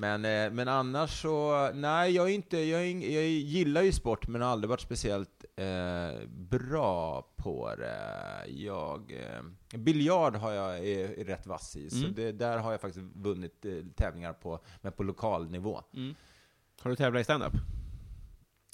[0.00, 4.42] Men, eh, men annars så, nej jag är inte, jag, jag gillar ju sport men
[4.42, 8.46] har aldrig varit speciellt eh, bra på det.
[8.48, 12.14] Jag, eh, biljard har jag är, är rätt vass i, så Mm.
[12.14, 15.82] det, där har jag faktiskt vunnit eh, tävlingar på, men på lokal nivå.
[16.82, 17.52] Har du tävlat i stand-up?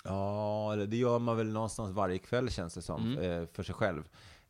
[0.04, 3.42] Ja, det gör man väl någonstans varje kväll känns det som, Mm.
[3.42, 4.02] eh, för sig själv.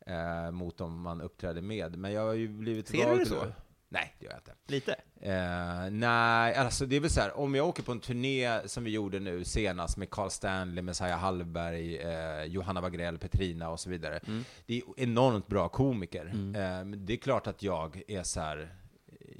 [0.05, 1.97] Eh, mot dem man uppträder med.
[1.97, 3.45] Men jag har ju blivit Ser du det så?
[3.89, 4.53] Nej, det gör jag inte.
[4.67, 4.95] Lite.
[5.21, 8.83] Eh, nej, alltså det är väl så här, om jag åker på en turné som
[8.83, 13.89] vi gjorde nu senast med Carl Stanley, Messiah Hallberg, eh, Johanna Wagrell, Petrina och så
[13.89, 14.17] vidare.
[14.27, 14.43] Mm.
[14.65, 16.25] Det är enormt bra komiker.
[16.25, 16.55] Mm.
[16.91, 18.73] Eh, det är klart att jag är så här.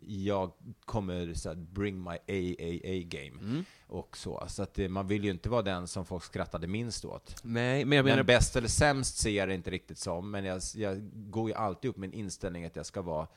[0.10, 0.52] jag
[0.86, 3.66] kommer så här, bring my AAA game Mm.
[3.88, 4.44] och så.
[4.48, 7.36] Så att det, man vill ju inte vara den som folk skrattade minst åt.
[7.44, 8.18] Nej, men jag menar...
[8.18, 11.56] Men bäst eller sämst ser jag det inte riktigt som, men jag, jag går ju
[11.56, 13.28] alltid upp med en inställning att jag ska vara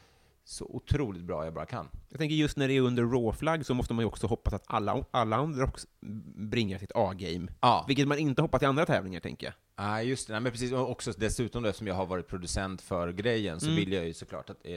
[0.45, 1.89] så otroligt bra jag bara kan.
[2.09, 4.65] Jag tänker just när det är under raw-flagg så måste man ju också hoppas att
[4.67, 5.87] alla, alla andra också
[6.35, 7.49] bringar sitt A-game.
[7.61, 7.85] Ja.
[7.89, 9.55] Vilket man inte hoppas i andra tävlingar, tänker jag.
[9.87, 10.33] Nej, just det.
[10.33, 10.73] Nej, men precis.
[10.73, 13.77] Och också dessutom eftersom jag har varit producent för grejen, så Mm.
[13.77, 14.57] vill jag ju såklart att...
[14.65, 14.73] Eh,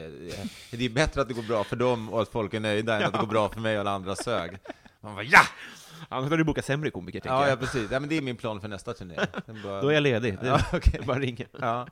[0.71, 3.04] det är bättre att det går bra för dem och att folk är nöjda, än
[3.04, 4.58] att det går bra för mig och alla andra sög.
[5.02, 5.41] Man bara, ja!
[6.10, 7.60] Annars har du bokat sämre komiker, tänker Ja, ja, jag.
[7.60, 7.91] precis.
[7.91, 9.15] Ja, men det är min plan för nästa turné.
[9.63, 10.38] Bara- Då är jag ledig.
[10.41, 11.02] Det Ja, okej.
[11.08, 11.45] bara ringa.
[11.60, 11.88] Ja.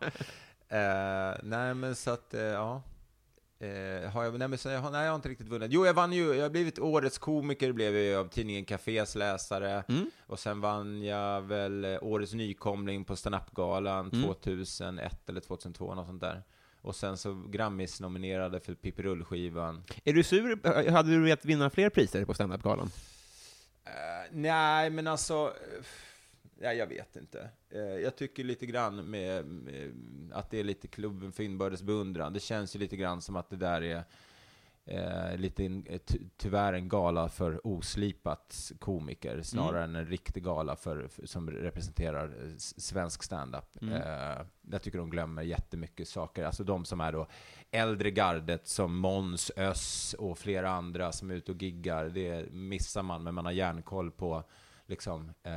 [0.70, 2.82] Eh, nej, men så att, eh, ja.
[3.62, 5.72] Eh, har jag, nej, men så jag, har, nej, jag har inte riktigt vunnit.
[5.72, 9.84] Jo, jag vann ju, jag har blivit årets komiker, blev jag av tidningen Cafés läsare.
[9.88, 10.12] Mm.
[10.28, 14.24] Och sen vann jag väl eh, årets nykomling på standup-galan Mm.
[14.24, 16.44] 2001 eller 2002, något sånt där.
[16.82, 19.84] Och sen så Grammis-nominerade för Pippi Rull-skivan.
[20.04, 20.90] Är du sur?
[20.92, 22.92] Hade du velat vinna fler priser på standup-galan?
[23.86, 23.92] Eh,
[24.32, 25.54] nej, men alltså...
[26.64, 27.50] Ja, jag vet inte.
[27.70, 29.92] Eh, jag tycker lite grann med, med
[30.34, 32.34] att det är lite klubben för inbördes beundran.
[32.34, 34.04] Det känns ju lite grann som att det där är
[34.86, 40.44] eh, lite in, eh, ty, tyvärr en gala för oslipat komiker, snarare än en riktig
[40.44, 43.82] gala för, för, som representerar eh, svensk standup.
[43.82, 43.94] Mm.
[43.94, 46.46] Eh, jag tycker de glömmer jättemycket saker.
[46.46, 47.28] Alltså de som är då
[47.72, 53.04] äldre gardet, som Måns, Öss och flera andra som är ute och giggar, det missar
[53.04, 54.44] man, men man har järnkoll på
[54.92, 55.54] liksom, eh,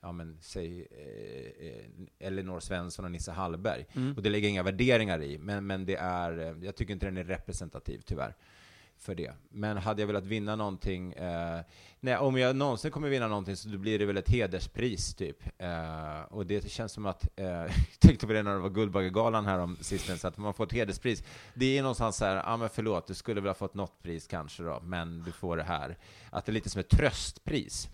[0.00, 3.86] ja men säg eh, eh, Elinor Svensson och Nisse Hallberg.
[3.92, 4.16] Mm.
[4.16, 7.16] Och det ligger inga värderingar i, men, men det är, eh, jag tycker inte den
[7.16, 8.34] är representativ tyvärr
[9.02, 9.32] för det.
[9.48, 11.60] Men hade jag velat vinna någonting, eh,
[12.00, 15.36] nej, om jag någonsin kommer vinna någonting så då blir det väl ett hederspris typ.
[15.58, 19.46] Eh, och det känns som att, eh, jag tänkte på det när det var Guldbaggegalan
[19.46, 21.24] här om sistens, att man får ett hederspris.
[21.54, 24.02] Det är någonstans så här, ja ah, men förlåt, du skulle väl ha fått något
[24.02, 25.98] pris kanske då, men du får det här.
[26.30, 27.88] Att det är lite som ett tröstpris.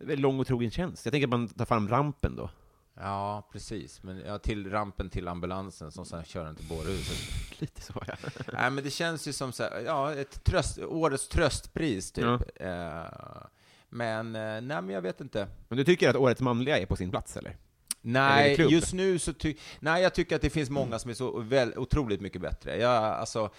[0.00, 1.06] Lång och trogen tjänst.
[1.06, 2.50] Jag tänker att man tar fram rampen då.
[2.96, 4.02] Ja, precis.
[4.02, 7.18] Men ja, till rampen till ambulansen som sen kör den till bårhuset.
[7.60, 8.14] Lite så, ja.
[8.52, 12.24] Nej, men det känns ju som så här, ja, ett tröst, årets tröstpris, typ.
[12.24, 12.66] Ja.
[12.66, 13.46] Eh,
[13.88, 15.48] men, eh, nej, men jag vet inte.
[15.68, 17.50] Men du tycker att årets manliga är på sin plats, eller?
[17.50, 17.56] Eller
[18.02, 18.70] Nej, klubb?
[18.70, 21.78] just nu så ty Nej, jag tycker att det finns många som är så väl,
[21.78, 22.78] otroligt mycket bättre.
[22.78, 23.50] Jag, alltså,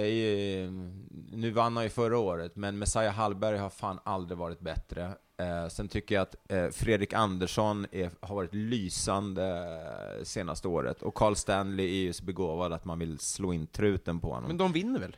[0.00, 0.70] eh,
[1.32, 5.04] nu vann han ju förra året, men Messiah Hallberg har fan aldrig varit bättre.
[5.36, 9.80] Eh, sen tycker jag att eh, Fredrik Andersson är, har varit lysande
[10.22, 14.20] senaste året, och Carl Stanley är ju så begåvad att man vill slå in truten
[14.20, 14.48] på honom.
[14.48, 15.16] Men de vinner väl?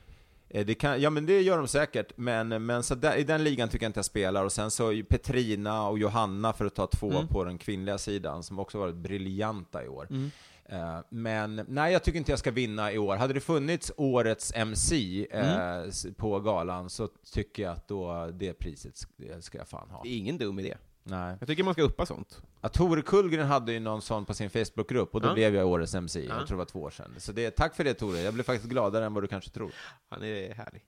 [0.48, 3.68] Det kan, ja men det gör de säkert, men, men så där, i den ligan
[3.68, 4.44] tycker jag inte jag spelar.
[4.44, 7.28] Och sen så Petrina och Johanna, för att ta två Mm.
[7.28, 10.06] på den kvinnliga sidan, som också varit briljanta i år.
[10.10, 10.30] Mm.
[10.68, 13.16] Eh, Men nej, jag tycker inte jag ska vinna i år.
[13.16, 15.90] Hade det funnits årets MC eh, Mm.
[16.16, 18.96] på galan så tycker jag att då det priset
[19.40, 20.02] ska jag fan ha.
[20.02, 20.76] Det är ingen dum idé.
[21.06, 21.36] Nej.
[21.40, 22.42] Jag tycker man ska uppa sånt.
[22.60, 25.34] Ja, Tore Kullgren hade ju någon sån på sin Facebookgrupp och då Ja.
[25.34, 26.20] blev jag årets MC.
[26.20, 26.34] Ja.
[26.38, 27.10] Jag tror det var två år sedan.
[27.18, 29.72] Så det, tack för det Tore, jag blev faktiskt gladare än vad du kanske tror.
[30.08, 30.82] Han är härlig.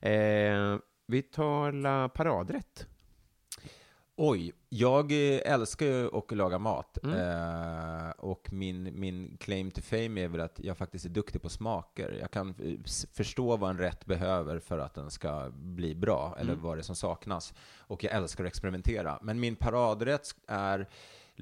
[0.00, 2.86] Eh, vi tar la paradrätt.
[4.16, 6.98] Oj, jag eh, älskar ju att laga mat.
[7.04, 7.16] Mm.
[7.18, 11.48] Eh, och min, min claim to fame är väl att jag faktiskt är duktig på
[11.48, 12.18] smaker.
[12.20, 12.78] Jag kan eh,
[13.12, 16.62] förstå vad en rätt behöver för att den ska bli bra, eller Mm.
[16.64, 17.54] vad det är som saknas.
[17.78, 19.18] Och jag älskar att experimentera.
[19.22, 20.88] Men min paradrätt är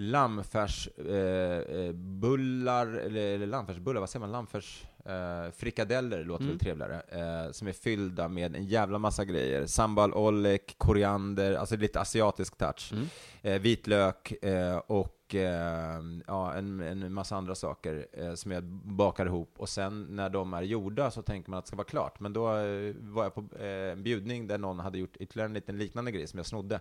[0.00, 4.32] lammfärsbullar, eh, bullar, eller, eller lammfärsbullar, vad säger man?
[4.32, 4.84] Lammfärs...
[5.04, 6.56] Eh, frikadeller låter Mm.
[6.56, 7.00] väl trevligare.
[7.08, 9.66] Eh, som är fyllda med en jävla massa grejer.
[9.66, 12.92] Sambal ollek, koriander, alltså lite asiatisk touch.
[12.92, 13.06] Mm.
[13.42, 19.26] Eh, vitlök eh, och eh, ja, en, en massa andra saker eh, som jag bakar
[19.26, 19.54] ihop.
[19.56, 22.20] Och sen när de är gjorda så tänker man att det ska vara klart.
[22.20, 25.54] Men då eh, var jag på eh, en bjudning där någon hade gjort ytterligare en
[25.54, 26.80] liten liknande grej som jag snodde.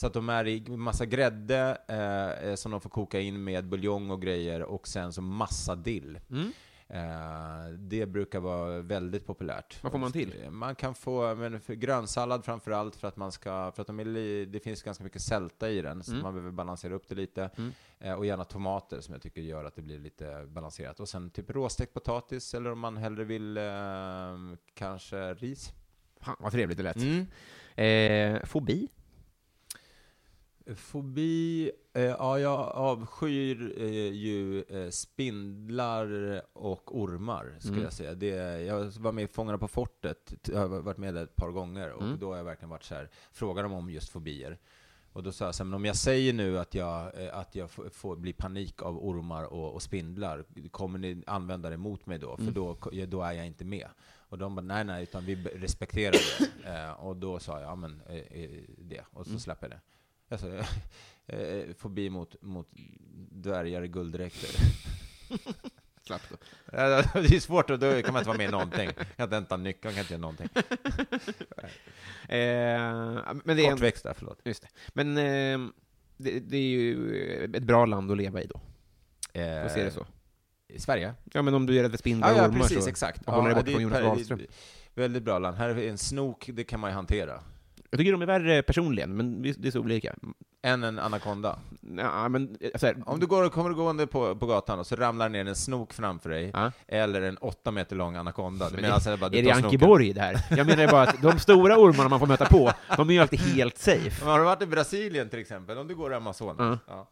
[0.00, 1.78] Så att de är i massa grädde
[2.48, 6.20] eh, som de får koka in med buljong och grejer och sen så massa dill.
[6.30, 6.52] Mm.
[6.88, 9.82] Eh, det brukar vara väldigt populärt.
[9.82, 10.50] Vad får man till?
[10.50, 14.00] Man kan få men för grönsallad framför allt för att man ska, för att de
[14.00, 16.22] är, det finns ganska mycket sälta i den, så Mm.
[16.22, 17.50] man behöver balansera upp det lite.
[17.56, 17.72] Mm.
[18.00, 21.00] Eh, och gärna tomater som jag tycker gör att det blir lite balanserat.
[21.00, 23.64] Och sen typ råstekt potatis, eller om man hellre vill eh,
[24.74, 25.72] kanske ris.
[26.20, 26.96] Fan vad trevligt det lät.
[26.96, 27.26] Mm.
[28.36, 28.88] Eh, fobi?
[30.76, 37.84] Fobi, eh, ja jag avskyr eh, ju eh, spindlar och ormar, skulle Mm.
[37.84, 38.14] jag säga.
[38.14, 38.26] Det,
[38.62, 41.90] jag var med i Fångarna på fortet, jag har varit med där ett par gånger,
[41.92, 42.18] och Mm.
[42.18, 44.58] då har jag verkligen varit så här, frågar de om just fobier.
[45.12, 47.54] Och då sa jag så här, men om jag säger nu att jag, eh, att
[47.54, 52.18] jag får bli panik av ormar och, och spindlar, kommer ni använda det mot mig
[52.18, 52.36] då?
[52.36, 52.54] För Mm.
[52.54, 52.76] då,
[53.08, 53.88] då är jag inte med.
[54.30, 56.12] Och de bara, nej nej, utan vi respekterar
[56.64, 56.68] det.
[56.70, 59.40] eh, och då sa jag, ja men eh, eh, det, och så Mm.
[59.40, 59.80] släpper jag det.
[60.28, 60.46] Alltså,
[61.26, 62.68] eh, fobi mot, mot
[63.30, 64.50] dvärgar i gulddräkter.
[66.06, 66.36] Slapp då.
[66.72, 68.90] Ja, det är svårt, och då kan man inte vara med i någonting.
[68.96, 70.48] Jag kan inte hämta nyckeln, kan inte göra någonting.
[72.28, 74.40] Eh, men det är en, Kortväxt där, förlåt.
[74.44, 74.68] just det.
[74.92, 75.70] Men eh,
[76.16, 78.60] det, det är ju ett bra land att leva i då.
[79.40, 80.06] Eh, Får se det så.
[80.68, 81.14] I Sverige?
[81.32, 82.90] Ja, men om du är rädd för spindlar Ja, och ormar precis, så...
[82.90, 83.26] exakt.
[83.28, 84.40] och håller dig ja, borta det är från Jonas Wahlström.
[84.94, 85.56] Väldigt bra land.
[85.56, 87.40] Här är en snok, det kan man ju hantera.
[87.90, 90.14] Jag tycker de är värre personligen, men det är så olika.
[90.62, 91.58] Än en anakonda.
[91.98, 95.28] Ja, men eh, här, Om du går, kommer gående på, på gatan och så ramlar
[95.28, 96.72] ner en snok framför dig, Ja.
[96.88, 98.68] eller en åtta meter lång anakonda.
[98.68, 99.50] Du Men menar alltså bara, du Är det.
[99.50, 100.40] Ankeborg det här?
[100.50, 103.40] Jag menar bara att de stora ormarna man får möta på, de är ju alltid
[103.40, 104.24] helt safe.
[104.24, 106.56] Men har du varit i Brasilien till exempel, om du går i Amazonas?
[106.58, 106.78] Ja.
[106.94, 107.08] Ja.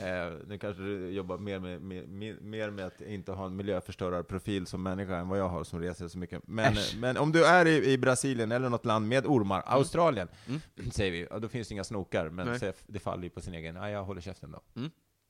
[0.00, 4.66] Eh, nu kanske du jobbar mer med, med, mer med att inte ha en miljöförstörarprofil
[4.66, 6.42] som människa än vad jag har som reser så mycket.
[6.46, 6.96] Men, Äsch.
[6.98, 10.60] men om du är i, i Brasilien eller något land med ormar, Australien, Mm.
[10.90, 12.72] säger vi, ja, då finns det inga snokar, men Nej.
[12.86, 14.60] det faller ju på sin egen, ja, jag håller käften då.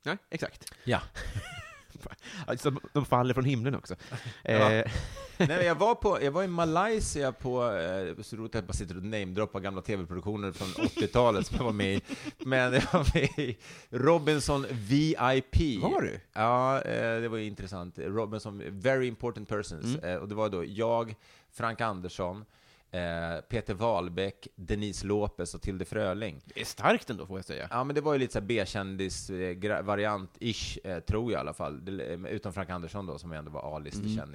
[0.04, 0.72] Nej, exakt.
[0.84, 1.00] Ja.
[2.46, 3.94] Alltså, de faller från himlen också.
[4.42, 4.72] Ja.
[4.72, 4.92] Eh,
[5.38, 8.72] Nej, jag, var på, jag var i Malaysia på, eh, så roligt att jag bara
[8.72, 12.00] sitter och namedroppar gamla tv-produktioner från 80-talet som jag var med i.
[12.38, 13.58] Men jag var med i
[13.90, 15.82] Robinson VIP.
[15.82, 16.20] Var du?
[16.32, 17.98] Ja, eh, det var ju intressant.
[17.98, 19.96] Robinson, Very Important Persons.
[20.02, 20.20] Mm.
[20.20, 21.14] Och det var då jag,
[21.52, 22.44] Frank Andersson,
[22.90, 26.40] eh, Peter Wahlbeck, Denise Lopez och Tilde Fröling.
[26.44, 27.68] det är starkt ändå, får jag säga.
[27.70, 31.84] Ja, men det var ju lite så B-kändis-variant-ish, eh, tror jag i alla fall.
[31.84, 34.34] Det, eh, utom Frank Andersson då, som ändå var A-listig Mm.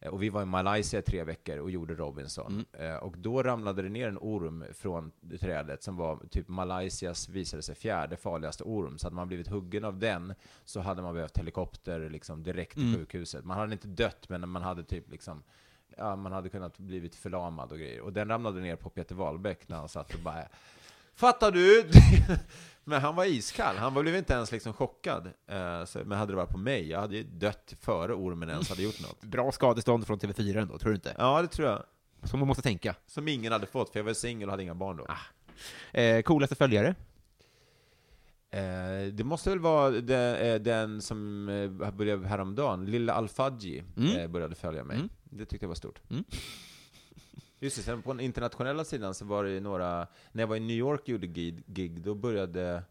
[0.00, 2.64] Eh, och vi var i Malaysia i tre veckor och gjorde Robinson.
[2.74, 2.90] Mm.
[2.92, 7.62] Eh, och då ramlade det ner en orm från trädet som var typ Malaysias, visade
[7.62, 8.98] sig, fjärde farligaste orm.
[8.98, 12.82] Så hade man blivit huggen av den så hade man behövt helikopter liksom direkt till
[12.86, 12.98] Mm.
[12.98, 13.44] sjukhuset.
[13.44, 15.42] Man hade inte dött, men man hade typ liksom
[15.96, 18.00] Ja, man hade kunnat blivit förlamad och grejer.
[18.00, 20.48] Och den ramlade ner på Peter Wahlbeck när han satt och bara
[21.14, 21.90] Fattar du?
[22.84, 25.26] men han var iskall, han blev inte ens liksom chockad.
[25.26, 28.82] Eh, men hade det varit på mig, jag hade ju dött före ormen ens hade
[28.82, 29.20] gjort något.
[29.20, 31.14] Bra skadestånd från TV4 ändå, tror du inte?
[31.18, 31.82] Ja, det tror jag.
[32.22, 32.94] Så man måste tänka.
[33.06, 35.06] Som ingen hade fått, för jag var singel och hade inga barn då.
[36.00, 36.94] Eh, coolaste följare?
[38.50, 44.32] Eh, det måste väl vara de, eh, den som eh, började häromdagen, Lilla Alfadji, Mm.
[44.32, 44.96] började följa mig.
[44.96, 45.08] Mm.
[45.36, 46.00] Det tyckte jag var stort.
[46.10, 46.24] Mm.
[47.58, 50.56] Just det, sen på den internationella sidan så var det ju några, när jag var
[50.56, 52.82] i New York och gjorde gig, gig då började,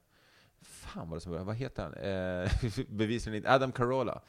[0.62, 1.93] fan vad det som började, vad heter han?
[1.93, 4.21] Eh, bevisligen inte, Adam Carolla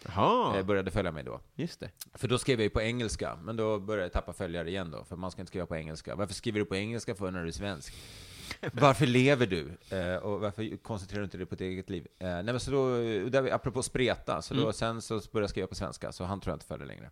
[0.57, 1.41] eh, började följa mig då.
[1.55, 1.91] just det.
[2.15, 5.05] För då skrev jag ju på engelska, men då började jag tappa följare igen då,
[5.05, 6.15] för man ska inte skriva på engelska.
[6.15, 7.95] Varför skriver du på engelska för när du är svensk?
[8.73, 9.71] Varför lever du?
[9.97, 12.07] Eh, och varför koncentrerar du inte dig på ditt eget liv?
[12.19, 12.89] Eh, nej men så då,
[13.31, 14.73] där, apropå spreta, så då, Mm.
[14.73, 17.11] sen så började jag skriva på svenska, så han tror jag inte följer längre.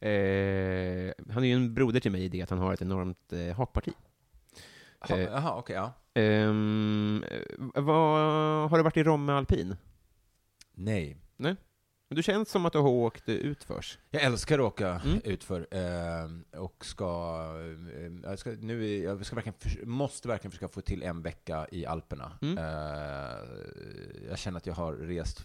[0.00, 3.32] Eh, han är ju en broder till mig i det att han har ett enormt
[3.32, 3.92] eh, hakparti.
[5.00, 5.22] Ha, Eh.
[5.22, 5.92] Jaha, okej, ja.
[6.14, 9.76] Ehm, eh, vad, har du varit i Romme alpin?
[10.72, 11.16] Nej.
[11.36, 11.56] Men
[12.16, 13.98] Du känns som att du har åkt utförs.
[14.10, 15.20] Jag älskar att åka Mm.
[15.24, 17.04] utför eh, och ska,
[17.94, 21.66] eh, jag ska nu, jag ska verkligen, förs- måste verkligen försöka få till en vecka
[21.72, 22.38] i Alperna.
[22.42, 22.58] Mm.
[22.58, 22.64] Eh,
[24.28, 25.44] jag känner att jag har rest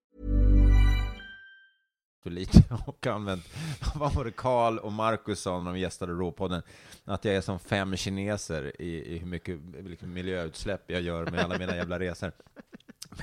[2.23, 3.43] För lite och använt,
[3.95, 6.61] vad var det Karl och Marcus sa när de gästade Råpodden,
[7.05, 11.39] att jag är som fem kineser i, i hur mycket liksom, miljöutsläpp jag gör med
[11.43, 12.31] alla mina jävla resor.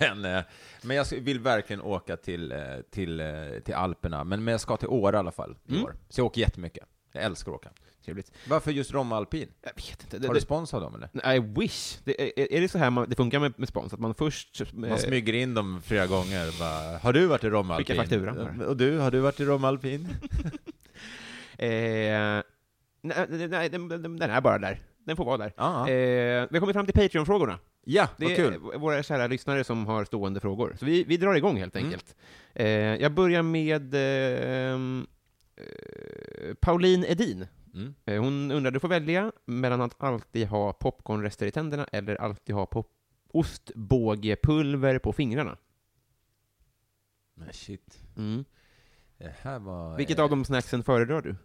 [0.01, 0.43] Men, eh,
[0.83, 2.59] men jag vill verkligen åka till, eh,
[2.91, 3.27] till, eh,
[3.65, 5.85] till Alperna, men, men jag ska till Åre i alla fall i Mm.
[5.85, 5.95] år.
[6.09, 6.85] Så jag åker jättemycket.
[7.13, 7.71] Jag älskar att åka.
[8.09, 8.33] Trevligt.
[8.49, 9.49] Varför just Romme Alpin?
[9.63, 10.19] Jag vet inte.
[10.19, 11.35] Det, Har du det, spons av dem eller?
[11.37, 11.99] I wish.
[12.05, 13.93] Det, är, är det så här man, det funkar med, med spons?
[13.93, 14.61] Att man först...
[14.61, 16.59] eh, Man smyger in dem flera gånger.
[16.61, 17.97] Bara, har du varit i Skicka Alpin?
[17.97, 18.61] fakturan.
[18.63, 20.09] Och du, har du varit i Romme Alpin?
[21.61, 22.43] Eh,
[23.03, 24.81] nej, nej den, den, är bara där.
[25.07, 25.53] Den får vara där.
[25.57, 25.89] Ja.
[25.89, 27.59] Eh, vi har kommit fram till Patreon-frågorna.
[27.85, 28.59] ja, Det vad är kul.
[28.79, 30.77] våra kära lyssnare som har stående frågor.
[30.79, 31.87] Så vi, vi drar igång helt Mm.
[31.87, 32.17] enkelt.
[32.55, 35.07] Eh, jag börjar med ehm,
[35.57, 37.47] eh, Pauline Edin.
[37.79, 38.25] Mm.
[38.25, 42.67] Hon undrar, du får välja mellan att alltid ha popcornrester i tänderna eller alltid ha
[42.67, 42.95] pop
[43.31, 45.57] ostbågepulver på fingrarna.
[47.35, 47.99] Men shit.
[48.17, 48.45] Mm.
[49.19, 49.97] Det här var...
[49.97, 51.37] Vilket eh, av de snacksen föredrar du?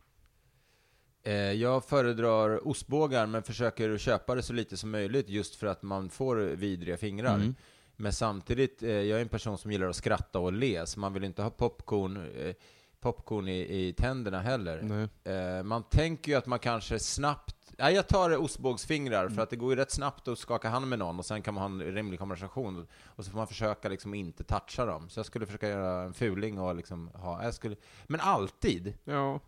[1.24, 5.84] Eh, jag föredrar ostbågar, men försöker köpa det så lite som möjligt just för att
[5.84, 7.36] man får vidriga fingrar.
[7.36, 7.56] Mm.
[7.96, 11.14] Men samtidigt, eh, jag är en person som gillar att skratta och le, så man
[11.14, 12.56] vill inte ha popcorn, eh,
[13.04, 15.08] popcorn i, i tänderna heller.
[15.24, 19.36] Eh, man tänker ju att man kanske snabbt Nej, jag tar ostbågsfingrar, Mm.
[19.36, 21.54] för att det går ju rätt snabbt att skaka hand med någon och sen kan
[21.54, 22.88] man ha en rimlig konversation.
[23.06, 25.10] Och så får man försöka liksom inte toucha dem.
[25.10, 27.44] Så jag skulle försöka göra en fuling och liksom ha...
[27.44, 27.76] Jag skulle,
[28.08, 28.94] men alltid!
[29.04, 29.40] Ja.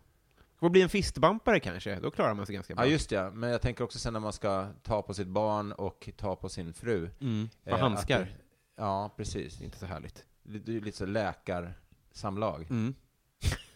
[0.60, 2.84] Får bli en fistbumpare kanske, då klarar man sig ganska bra.
[2.84, 3.30] Ja, just det.
[3.30, 6.48] Men jag tänker också sen när man ska ta på sitt barn och ta på
[6.48, 7.10] sin fru.
[7.20, 7.48] Mm.
[7.64, 8.22] Eh, Och handskar.
[8.22, 8.28] att-
[8.76, 9.60] Ja, precis.
[9.60, 10.24] Inte så härligt.
[10.42, 12.66] Det det är lite så läkarsamlag.
[12.70, 12.94] Mm.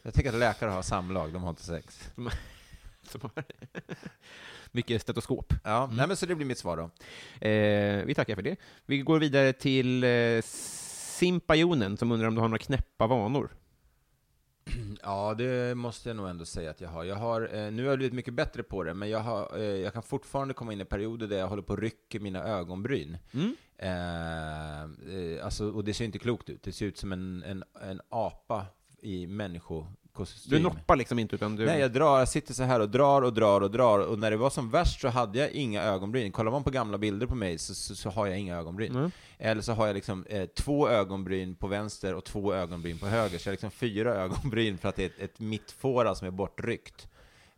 [0.03, 2.11] Jag tänker att läkare har samlag, de har inte sex.
[4.73, 5.55] Mycket stetoskop.
[5.65, 6.83] Ja, nej men så det blir mitt svar då.
[7.47, 8.57] Eh, vi tackar för det.
[8.87, 13.51] Vi går vidare till eh, Simpajonen som undrar om du har några knäppa vanor.
[15.03, 17.05] Ja, det måste jag nog ändå säga att jag har.
[17.05, 19.63] Jag har eh, nu har jag blivit mycket bättre på det, men jag, har, eh,
[19.63, 23.19] jag kan fortfarande komma in i perioder där jag håller på och rycker mina ögonbryn.
[23.33, 23.57] Mm.
[23.77, 24.83] Eh,
[25.15, 26.63] eh, alltså, och det ser inte klokt ut.
[26.63, 28.67] Det ser ut som en, en, en apa
[29.03, 30.51] i människokostym.
[30.51, 31.67] Du noppar liksom inte, utan du...
[31.67, 34.31] Nej, jag drar, jag sitter så här och drar och drar och drar, och när
[34.31, 36.33] det var som värst så hade jag inga ögonbryn.
[36.33, 38.97] Kollar man på gamla bilder på mig så, så, så har jag inga ögonbryn.
[38.97, 39.11] Mm.
[39.39, 43.39] Eller så har jag liksom eh, två ögonbryn på vänster och två ögonbryn på höger,
[43.39, 46.33] så jag har liksom fyra ögonbryn för att det är ett, ett mittfåra som är
[46.33, 47.09] bortryckt.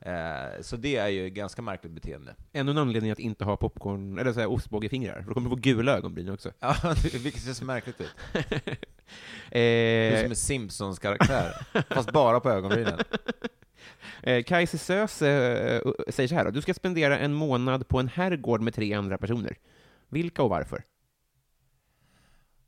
[0.04, 2.34] Eh, så det är ju ett ganska märkligt beteende.
[2.52, 5.24] Ännu en anledning att inte ha popcorn, eller så här ostbågefingrar.
[5.28, 6.50] Då kommer du få gula ögonbryn också.
[6.60, 6.76] Ja,
[7.12, 8.10] vilket ser så märkligt ut.
[9.50, 12.98] Det är eh, som en Simpsons karaktär, fast bara på ögonbrynen.
[14.22, 16.50] eh, Kajse Sös eh, säger så här då.
[16.50, 19.56] Du ska spendera en månad på en herrgård med tre andra personer.
[20.08, 20.84] Vilka och varför?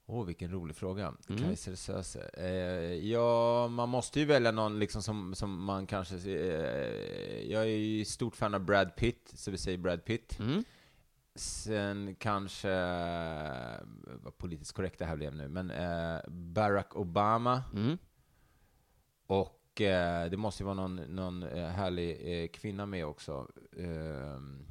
[0.06, 1.14] Åh, oh, vilken rolig fråga.
[1.28, 1.42] Mm.
[1.42, 2.30] Kaiser Söze.
[2.34, 6.14] Eh, ja, man måste ju välja någon liksom som, som man kanske...
[6.14, 10.38] Eh, jag är ju stort fan av Brad Pitt, så vi säger Brad Pitt.
[10.38, 10.64] Mm.
[11.34, 12.68] Sen kanske...
[14.22, 17.62] Vad politiskt korrekt det här blev nu, men eh, Barack Obama.
[17.74, 17.98] Mm.
[19.26, 23.48] Och eh, det måste ju vara någon, någon eh, härlig eh, kvinna med också.
[23.78, 24.66] Ehm,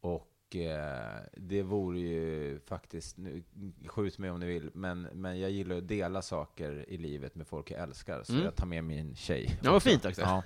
[0.00, 3.42] och eh, det vore ju faktiskt, nu,
[3.86, 7.46] skjut mig om ni vill, men, men jag gillar att dela saker i livet med
[7.46, 8.44] folk jag älskar, så Mm.
[8.44, 9.58] jag tar med min tjej.
[9.62, 10.20] Ja, vad fint också.
[10.20, 10.42] Ja.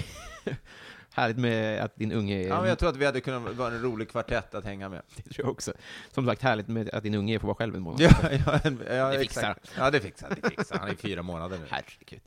[1.14, 2.48] Härligt med att din unge är...
[2.48, 5.02] ja, men jag tror att vi hade kunnat vara en rolig kvartett att hänga med.
[5.16, 5.72] Det tror jag också.
[6.14, 8.00] Som sagt, härligt med att din unge får vara själv en månad.
[8.00, 9.58] Ja, ja, ja Det fixar.
[9.78, 10.78] Ja, det fixar det fixar.
[10.78, 11.64] Han är fyra månader nu.
[11.70, 12.20] Herregud.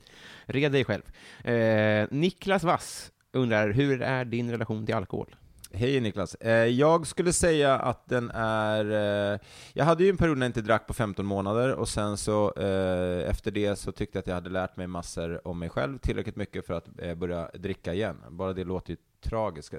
[0.46, 1.02] Red dig själv.
[1.44, 5.36] Eh, Niklas Wass undrar, hur är din relation till alkohol?
[5.76, 6.34] Hej Niklas.
[6.34, 8.90] Eh, jag skulle säga att den är...
[9.34, 9.38] Eh,
[9.72, 12.52] jag hade ju en period när jag inte drack på 15 månader, och sen så
[12.56, 15.98] eh, efter det så tyckte jag att jag hade lärt mig massor om mig själv,
[15.98, 18.16] tillräckligt mycket för att börja dricka igen.
[18.30, 19.72] Bara det låter ju tragiskt.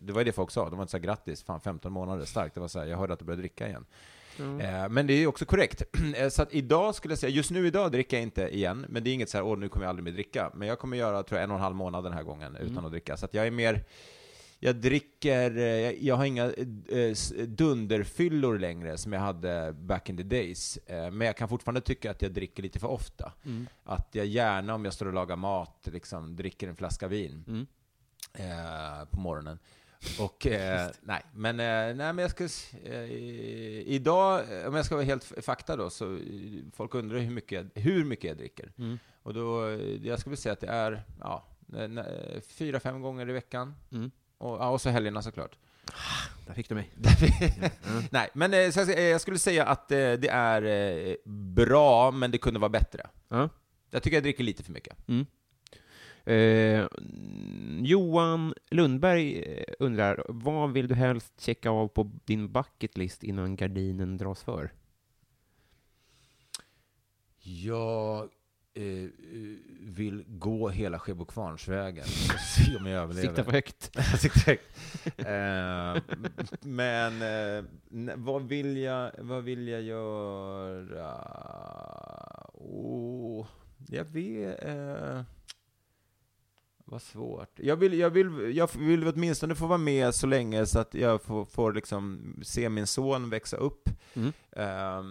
[0.00, 2.24] Det var ju det folk sa, de var inte så här, grattis, fan 15 månader,
[2.24, 2.54] starkt.
[2.54, 3.86] Det var så här, jag hörde att du började dricka igen.
[4.60, 5.82] Eh, Men det är också korrekt.
[6.30, 9.10] Så att idag skulle jag säga, just nu idag dricker jag inte igen, men det
[9.10, 10.50] är inget så här, åh nu kommer jag aldrig mer dricka.
[10.54, 12.84] Men jag kommer göra, tror jag, en och en halv månad den här gången utan
[12.84, 13.16] att dricka.
[13.16, 13.84] Så att jag är mer,
[14.58, 20.16] jag dricker, eh, jag, har inga eh, s- dunderfyllor längre som jag hade back in
[20.16, 20.76] the days.
[20.86, 23.32] Eh, Men jag kan fortfarande tycka att jag dricker lite för ofta.
[23.84, 27.66] Att jag gärna, om jag står och lagar mat, liksom dricker en flaska vin Mm.
[28.32, 29.58] eh, på morgonen.
[30.20, 32.44] Och, eh, nej, men, eh, nej, men jag ska,
[32.84, 33.02] eh,
[33.88, 36.20] idag, eh, om jag ska vara helt fakta då, så eh,
[36.72, 38.72] folk undrar hur mycket, jag, hur mycket jag dricker.
[38.78, 38.98] Mm.
[39.22, 41.44] Och då, eh, jag skulle säga att det är, ja,
[42.48, 43.74] fyra, fem gånger i veckan.
[44.40, 44.52] Mm.
[44.52, 45.56] Och, ja, och så helgerna såklart.
[46.46, 46.90] Där fick du mig.
[48.10, 51.14] Nej, men eh, så jag, skulle säga att eh, det är eh,
[51.54, 53.06] bra, men det kunde vara bättre.
[53.28, 53.48] Ja.
[53.90, 54.96] Jag tycker jag dricker lite för mycket.
[56.24, 56.86] Eh,
[57.80, 64.42] Johan Lundberg undrar, vad vill du helst checka av på din bucketlist innan gardinen dras
[64.42, 64.72] för?
[67.42, 68.28] Jag
[68.76, 69.08] eh, eh,
[69.80, 72.04] vill gå hela Skebokvarnsvägen
[72.34, 73.28] och se om jag överlever.
[73.28, 73.90] Sikta för högt.
[73.94, 74.76] Jag siktar högt.
[75.16, 76.16] Eh,
[76.60, 77.64] men eh,
[78.16, 81.14] vad, vill jag, vad vill jag göra?
[82.54, 83.46] Oh,
[83.88, 84.64] jag vet...
[84.64, 85.22] Eh,
[86.88, 87.50] vad svårt.
[87.56, 91.22] Jag vill, jag, vill, jag vill åtminstone få vara med så länge så att jag
[91.22, 93.88] får, får liksom se min son växa upp.
[94.14, 94.32] Mm.
[94.52, 95.02] Eh,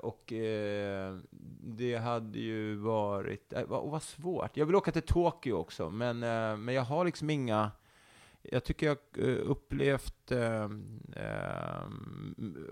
[0.00, 1.16] och eh,
[1.60, 3.52] det hade ju varit...
[3.52, 4.56] Eh, vad, vad svårt.
[4.56, 7.70] Jag vill åka till Tokyo också, men, eh, men jag har liksom inga...
[8.42, 10.64] Jag tycker jag har upplevt eh,
[11.16, 11.82] eh,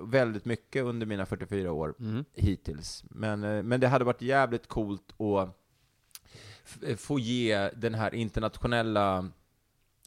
[0.02, 2.24] väldigt mycket under mina 44 år Mm.
[2.34, 3.04] hittills.
[3.10, 5.56] Men, eh, men det hade varit jävligt coolt att
[6.82, 9.30] eh, få ge den här internationella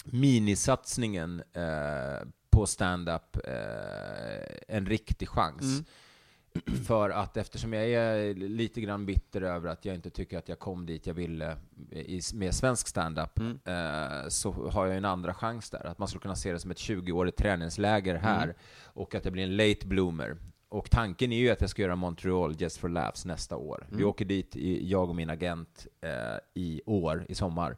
[0.05, 5.61] minisatsningen eh, på stand-up eh, en riktig chans.
[5.63, 5.85] Mm.
[6.87, 10.59] För att eftersom jag är lite grann bitter över att jag inte tycker att jag
[10.59, 11.57] kom dit jag ville
[11.91, 13.59] i, med svensk stand-up, Mm.
[13.65, 15.85] eh, så har jag en andra chans där.
[15.87, 18.55] Att man skulle kunna se det som ett 20-årigt träningsläger här, Mm.
[18.83, 20.37] och att jag blir en late bloomer.
[20.69, 23.87] Och tanken är ju att jag ska göra Montreal Just for Laughs nästa år.
[23.89, 24.07] Vi Mm.
[24.09, 26.09] åker dit, jag och min agent, eh,
[26.53, 27.77] i år, i sommar.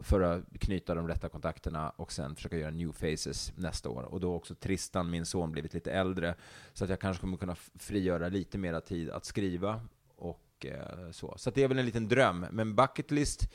[0.00, 4.02] För att knyta de rätta kontakterna och sen försöka göra new faces nästa år.
[4.02, 6.34] Och då också Tristan, min son, blivit lite äldre,
[6.72, 9.80] så att jag kanske kommer kunna frigöra lite mera tid att skriva
[10.16, 11.34] och eh, så.
[11.36, 12.46] Så det är väl en liten dröm.
[12.50, 13.52] Men bucket list,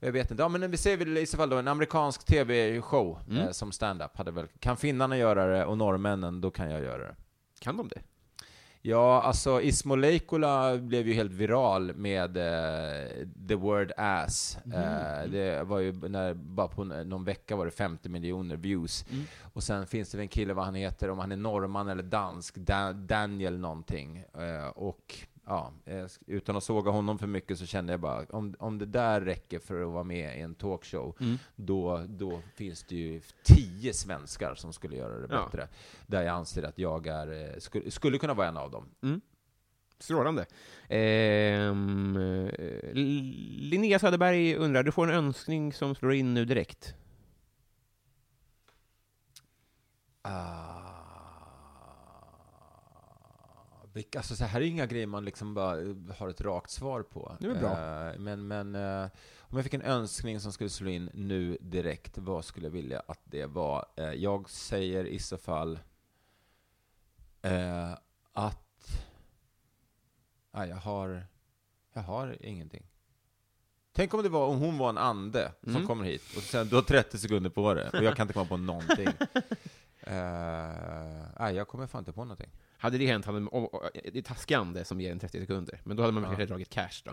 [0.00, 0.42] jag vet inte.
[0.42, 4.16] Ja, men vi säger väl i så fall då en amerikansk tv-show eh, som stand-up.
[4.16, 7.16] Hade väl, kan finnarna göra det och norrmännen, då kan jag göra det.
[7.60, 8.00] Kan de det?
[8.82, 14.58] Ja, alltså Ismo Leikola blev ju helt viral med eh, the word ass.
[14.74, 19.04] Eh, det var ju när, bara på någon vecka var det 50 miljoner views.
[19.52, 22.54] Och sen finns det en kille, vad han heter, om han är norrman eller dansk,
[22.56, 24.24] da Daniel någonting.
[24.34, 25.14] Eh, och
[25.46, 25.72] ja,
[26.26, 29.58] utan att såga honom för mycket så kände jag bara, om, om det där räcker
[29.58, 31.16] för att vara med i en talkshow,
[31.56, 35.44] då, då finns det ju tio svenskar som skulle göra det Ja.
[35.44, 35.68] bättre.
[36.06, 39.20] Där jag anser att jag är, eh, skulle, skulle kunna vara en av dem.
[39.98, 40.46] Strålande.
[40.88, 46.94] Ehm, eh, Linnea Söderberg undrar, du får en önskning som slår in nu direkt.
[50.22, 50.86] Ah,
[53.42, 53.79] vilka,
[54.16, 57.36] alltså så här är inga grejer man liksom bara eh, har ett rakt svar på.
[57.40, 57.70] Det är bra.
[58.12, 59.08] Eh, men men eh,
[59.40, 63.02] om jag fick en önskning som skulle slå in nu direkt, vad skulle jag vilja
[63.08, 63.86] att det var?
[64.16, 65.78] Jag säger i så fall
[68.32, 69.00] att...
[70.52, 71.26] Nej, jag har...
[71.92, 72.86] Jag har ingenting.
[73.92, 75.86] Tänk om det var om hon var en ande som Mm.
[75.86, 78.46] kommer hit och sen du har 30 sekunder på det och jag kan inte komma
[78.48, 79.08] på någonting.
[80.02, 82.50] Eh, nej, jag kommer fan inte på någonting.
[82.80, 85.96] Hade det hänt, hade, om, det är taskig ande som ger en 30 sekunder, men
[85.96, 86.28] då hade man Ja.
[86.28, 87.12] kanske dragit cash då.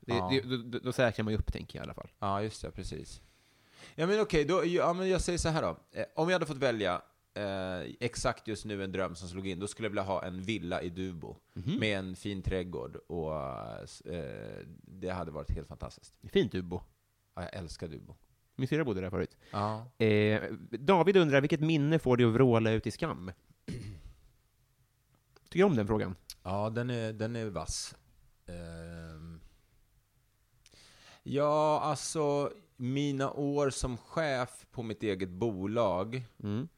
[0.00, 0.28] Det, Ja.
[0.30, 2.10] det, då, då, säkrar man ju upp, tänker jag i alla fall.
[2.18, 3.20] Ja, just det, precis.
[3.94, 5.76] Ja, men okej, då, ja, men jag säger så här då.
[5.92, 7.02] Eh, om jag hade fått välja
[7.34, 10.42] eh, exakt just nu en dröm som slog in, då skulle jag vilja ha en
[10.42, 13.34] villa i Dubo med en fin trädgård och
[14.12, 16.18] eh, det hade varit helt fantastiskt.
[16.32, 16.80] Fint Ubo.
[17.34, 18.14] Ja, jag älskar Dubo.
[18.56, 19.36] Min syrra bodde där förut.
[19.50, 19.86] Ja.
[20.04, 23.32] Eh, David undrar, vilket minne får dig att vråla ut i skam?
[25.54, 26.16] Tycker du om den frågan?
[26.42, 27.94] Ja, den är, den är vass.
[28.46, 29.40] Ehm.
[31.22, 36.68] Ja, alltså mina år som chef på mitt eget bolag, Mm.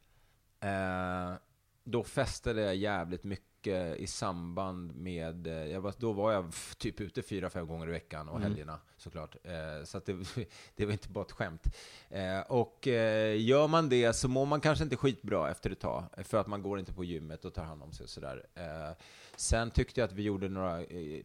[0.60, 1.36] eh,
[1.84, 3.55] då festade jag jävligt mycket
[3.96, 7.90] i samband med, eh, jag var, då var jag typ ute fyra, fem gånger i
[7.90, 9.36] veckan och helgerna såklart.
[9.44, 10.16] Eh, så det,
[10.76, 11.62] det var inte bara ett skämt.
[12.10, 16.04] Eh, och eh, gör man det så mår man kanske inte skitbra efter ett tag,
[16.18, 18.46] för att man går inte på gymmet och tar hand om sig och sådär.
[18.54, 18.96] Eh,
[19.36, 21.22] sen tyckte jag att vi gjorde några eh,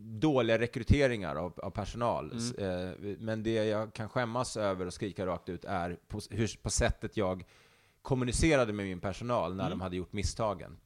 [0.00, 2.32] dåliga rekryteringar av, av personal.
[2.58, 6.70] Eh, men det jag kan skämmas över och skrika rakt ut är på, hur, på
[6.70, 7.44] sättet jag
[8.02, 10.76] kommunicerade med min personal när de hade gjort misstagen.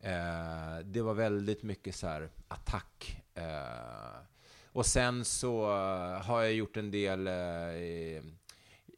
[0.00, 3.22] Eh, det var väldigt mycket så här attack.
[3.34, 4.22] Eh,
[4.66, 5.66] och sen så
[6.22, 8.22] har jag gjort en del eh,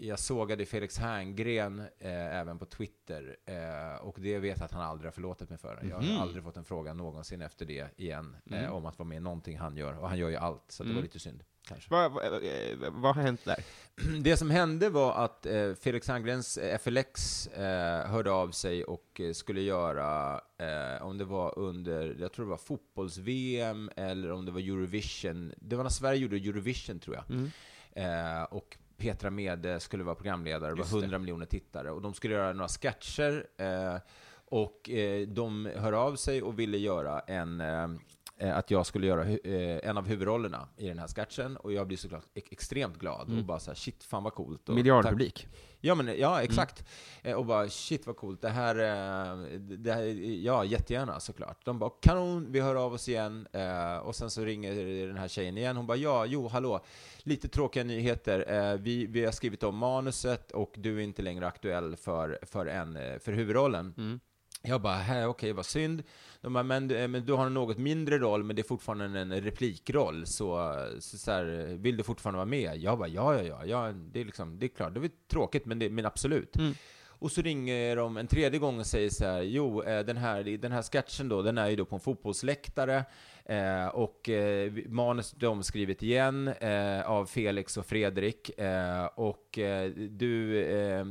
[0.04, 4.82] jag sågade Felix Herngren eh, även på Twitter eh, och det vet jag att han
[4.82, 5.86] aldrig har förlåtit mig för.
[5.90, 9.16] Jag har aldrig fått en fråga någonsin efter det igen eh, om att vara med
[9.16, 9.98] i någonting han gör.
[9.98, 11.44] Och han gör ju allt, så det var lite synd.
[11.88, 13.64] Vad, vad, eh, vad har hänt där?
[14.22, 19.20] Det som hände var att eh, Felix Herngren's eh, FLX eh, hörde av sig och
[19.32, 24.52] skulle göra, eh, om det var under, jag tror det var fotbolls-VM eller om det
[24.52, 25.52] var Eurovision.
[25.56, 27.50] Det var när Sverige gjorde Eurovision tror jag.
[27.96, 31.90] Eh, och Petra Mede skulle vara programledare, det var 100 miljoner tittare.
[31.90, 33.46] Och de skulle göra några sketcher.
[33.56, 33.96] Eh,
[34.46, 39.24] och eh, de hör av sig och ville göra en eh, att jag skulle göra
[39.82, 43.44] en av huvudrollerna i den här sketchen och jag blir såklart ex- extremt glad och
[43.44, 44.68] bara så här, shit fan vad coolt.
[44.68, 45.48] Och Miljardpublik.
[45.86, 46.84] Ja, men, ja exakt.
[47.22, 50.02] Eh, Och bara shit vad coolt, det här, eh, det här,
[50.44, 51.64] ja jättegärna såklart.
[51.64, 53.48] De bara kanon, vi hör av oss igen.
[53.52, 56.80] Eh, Och sen så ringer den här tjejen igen, hon bara ja, jo, hallå,
[57.18, 58.76] lite tråkiga nyheter.
[58.76, 63.20] Vi, vi har skrivit om manuset och du är inte längre aktuell för, för, en,
[63.20, 64.20] för huvudrollen.
[64.66, 66.02] Jag bara, okej, vad synd.
[66.40, 69.20] De bara, men, eh, men du har en något mindre roll, men det är fortfarande
[69.20, 72.76] en replikroll, så, så, så här, vill du fortfarande vara med?
[72.76, 75.66] Jag bara, ja, ja, ja, ja det, är liksom, det är klart, det är tråkigt,
[75.66, 76.56] men, det, men absolut.
[77.24, 80.44] Och så ringer de en tredje gång och säger så här, jo, eh, den här,
[80.44, 83.04] den här sketchen då, den är ju då på en fotbollsläktare,
[83.44, 89.58] eh, och eh, vi- manus är omskrivet igen eh, av Felix och Fredrik, eh, och
[89.58, 91.04] eh, du, eh,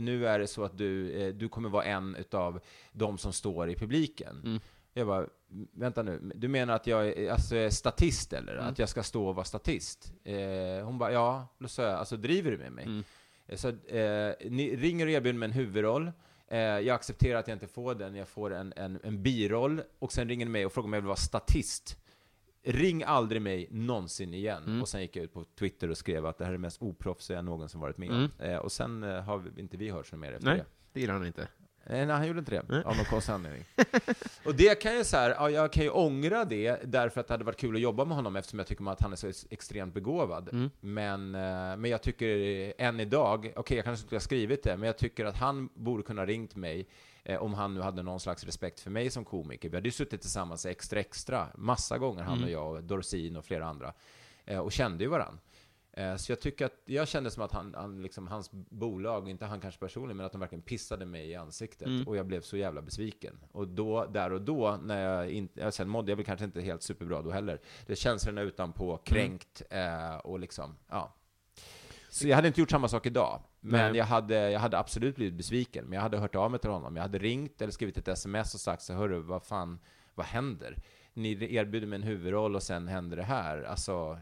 [0.00, 2.60] nu är det så att du, du kommer vara en utav
[2.92, 4.60] de som står i publiken.
[4.94, 5.26] Jag bara,
[5.72, 8.56] vänta nu, du menar att jag är, alltså, är statist eller?
[8.56, 10.12] Att jag ska stå och vara statist?
[10.84, 11.46] Hon bara, ja.
[11.58, 12.84] Då sa jag, alltså driver du med mig?
[13.46, 16.12] Eh, Så eh, ni ringer och erbjuder mig en huvudroll.
[16.52, 19.82] Eh, jag accepterar att jag inte får den, jag får en, en, en biroll.
[19.98, 21.98] Och sen ringer ni mig och frågar om jag vill vara statist.
[22.64, 24.64] ring aldrig mig någonsin igen.
[24.64, 24.82] Mm.
[24.82, 26.82] Och sen gick jag ut på Twitter och skrev att det här är det mest
[26.82, 28.16] oproffsiga jag någonsin varit med om.
[28.16, 28.52] Mm.
[28.52, 30.58] Eh, och sen eh, har vi, inte vi hört så mer efter Nej.
[30.58, 30.64] det.
[30.92, 31.48] Det gillar han inte.
[31.86, 32.82] Eh, nej, han gjorde inte det.
[32.84, 33.64] Av någon konstig anledning.
[34.44, 37.34] och det kan jag så här, ja, jag kan ju ångra det, därför att det
[37.34, 39.46] hade varit kul att jobba med honom, eftersom jag tycker att han är så ex-
[39.50, 40.48] extremt begåvad.
[40.52, 40.70] Mm.
[40.80, 42.26] Men, eh, men jag tycker
[42.78, 46.02] än idag, okej, jag kanske inte har skrivit det, men jag tycker att han borde
[46.02, 46.88] kunna ringt mig
[47.24, 49.68] eh, om han nu hade någon slags respekt för mig som komiker.
[49.68, 53.44] Vi hade ju suttit tillsammans Extra Extra massa gånger, han och jag, och Dorsin och
[53.44, 53.92] flera andra,
[54.46, 55.38] eh, och kände ju varann.
[55.92, 59.44] Eh, Så jag tycker att, jag kände som att han, han liksom, hans bolag, inte
[59.44, 61.86] han kanske personligen, men att de verkligen pissade mig i ansiktet.
[61.88, 62.08] Mm.
[62.08, 63.38] Och jag blev så jävla besviken.
[63.52, 66.82] Och då, där och då, när jag inte, sen mådde jag väl kanske inte helt
[66.82, 67.60] superbra då heller.
[67.86, 71.14] Det känslorna utanpå, kränkt eh, och liksom, ja.
[72.10, 73.42] Så jag hade inte gjort samma sak idag.
[73.60, 73.98] Men Nej.
[73.98, 75.84] jag hade, jag hade absolut blivit besviken.
[75.84, 76.96] Men jag hade hört av mig till honom.
[76.96, 79.78] Jag hade ringt eller skrivit ett sms och sagt så hörru, vad fan,
[80.14, 80.76] vad händer?
[81.14, 83.62] Ni erbjuder mig en huvudroll och sen händer det här.
[83.62, 84.18] Alltså,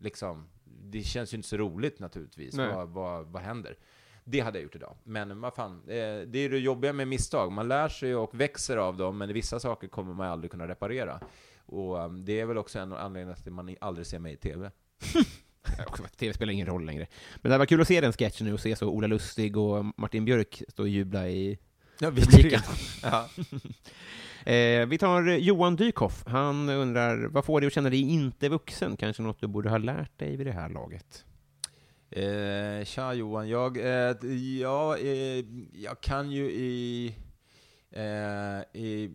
[0.00, 0.48] liksom,
[0.82, 2.54] det känns ju inte så roligt naturligtvis.
[2.54, 2.74] Nej.
[2.74, 3.76] Vad, vad, vad händer?
[4.24, 4.96] Det hade jag gjort idag.
[5.04, 7.52] Men vad fan, eh, det är det jobbiga med misstag.
[7.52, 11.20] Man lär sig och växer av dem, men vissa saker kommer man aldrig kunna reparera.
[11.66, 14.36] Och um, det är väl också en anledning till att man aldrig ser mig i
[14.36, 14.70] TV.
[16.18, 17.06] TV spelar ingen roll längre.
[17.36, 19.84] Men det var kul att se den sketchen nu och se så Ola Lustig och
[19.96, 21.58] Martin Björk stå och jubla i
[22.00, 22.60] Ja, publiken.
[23.02, 23.28] ja.
[24.52, 26.24] Eh, vi tar Johan Dykhoff.
[26.26, 28.96] Han undrar, vad får dig att känna dig inte vuxen?
[28.96, 31.24] Kanske något du borde ha lärt dig vid det här laget?
[32.10, 34.16] Eh, tja Johan, jag, eh,
[34.60, 37.14] ja, eh, jag kan ju i,
[37.90, 39.10] eh, i...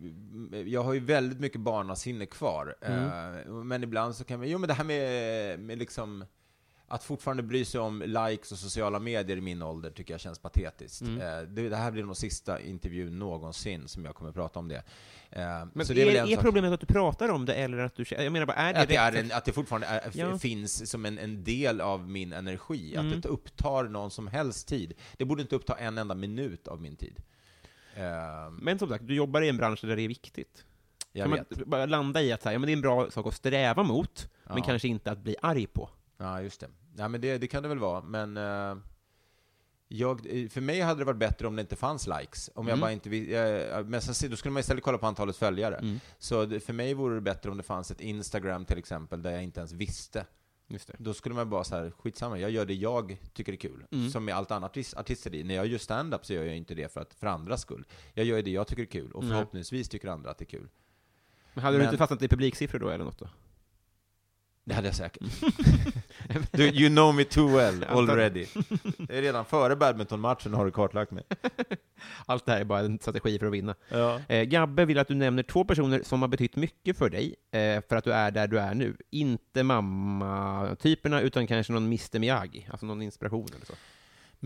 [0.66, 2.76] Jag har ju väldigt mycket barnasinne kvar.
[2.80, 4.48] Eh, men ibland så kan man...
[4.48, 6.24] Jo men det här med, med liksom...
[6.88, 10.38] Att fortfarande bry sig om likes och sociala medier i min ålder tycker jag känns
[10.38, 11.00] patetiskt.
[11.02, 11.20] Mm.
[11.20, 14.68] Eh, det, det här blir nog sista intervjun någonsin som jag kommer att prata om
[14.68, 14.76] det.
[15.30, 17.94] Eh, Men är, det är är, sak- problemet att du pratar om det, eller att
[17.96, 20.38] du Jag menar bara, är det att det, är en, att det fortfarande är, Ja.
[20.38, 22.94] finns som en, en del av min energi.
[22.96, 23.12] Mm.
[23.16, 24.92] Att det upptar någon som helst tid.
[25.16, 27.16] Det borde inte uppta en enda minut av min tid.
[27.96, 30.64] Ehm, Men som sagt, du jobbar i en bransch där det är viktigt.
[31.12, 31.50] jag kan vet.
[31.58, 33.34] man bara landa i att så här, ja, men det är en bra sak att
[33.34, 34.64] sträva mot, men Ja.
[34.64, 35.90] kanske inte att bli arg på.
[36.24, 36.68] Ja, just det.
[36.96, 38.36] Ja, men det, det kan det väl vara, men...
[38.36, 38.76] eh,
[39.88, 40.20] jag,
[40.50, 42.50] för mig hade det varit bättre om det inte fanns likes.
[42.54, 42.80] Om jag Mm.
[42.80, 45.76] bara inte eh, men sen, då skulle man istället kolla på antalet följare.
[45.76, 46.00] Mm.
[46.18, 49.30] Så det, för mig vore det bättre om det fanns ett Instagram till exempel, där
[49.30, 50.26] jag inte ens visste.
[50.98, 53.86] Då skulle man bara så här, skitsamma, jag gör det jag tycker är kul.
[53.92, 54.10] Mm.
[54.10, 55.44] Som med allt annat artist- artisteri.
[55.44, 57.86] När jag gör stand-up så gör jag inte det för, att, för andras skull.
[58.14, 60.68] Jag gör det jag tycker är kul, och förhoppningsvis tycker andra att det är kul.
[61.54, 63.28] Men hade du Men- inte fastnat i publiksiffror då, eller något då?
[64.66, 65.22] Det hade jag säkert.
[66.50, 68.46] du, you know me too well already.
[68.98, 71.24] Det är redan före badmintonmatchen har du kartlagt mig.
[72.26, 73.74] Allt det här är bara en strategi för att vinna.
[73.88, 74.20] Ja.
[74.28, 77.82] Eh, Gabbe vill att du nämner två personer som har betytt mycket för dig, eh,
[77.88, 78.96] för att du är där du är nu.
[79.10, 83.74] Inte mamma-typerna, utan kanske någon Mr Miyagi, alltså någon inspiration eller så.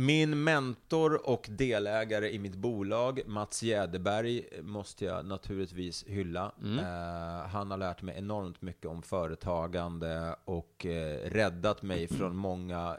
[0.01, 6.53] Min mentor och delägare i mitt bolag, Mats Jäderberg, måste jag naturligtvis hylla.
[6.63, 6.79] Mm.
[6.79, 12.97] Eh, han har lärt mig enormt mycket om företagande och eh, räddat mig från många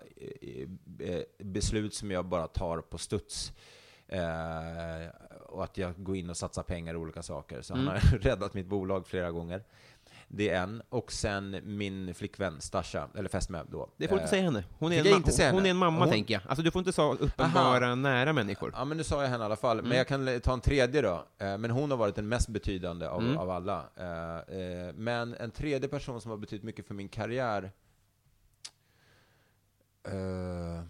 [1.00, 3.52] eh, beslut som jag bara tar på studs.
[5.46, 7.62] Och att jag går in och satsar pengar i olika saker.
[7.62, 7.88] Så Mm.
[7.88, 9.64] han har räddat mitt bolag flera gånger.
[10.32, 10.82] Det är en.
[10.90, 13.90] Och sen min flickvän Stasha, eller fästmö då.
[13.98, 14.64] Det får du inte Eh, säga henne.
[14.80, 15.70] Hon är, en, jag inte säga hon henne?
[15.70, 16.44] är en mamma, Hon- tänker jag.
[16.48, 18.72] Alltså, du får inte så uppenbara nära människor.
[18.76, 19.80] Ja, men nu sa jag henne i alla fall.
[19.80, 19.90] Mm.
[19.90, 21.26] Men jag kan ta en tredje då.
[21.38, 23.38] Eh, Men hon har varit den mest betydande av, Mm.
[23.38, 23.80] av alla.
[23.96, 27.72] Eh, Men en tredje person som har betytt mycket för min karriär...
[30.04, 30.84] Eh,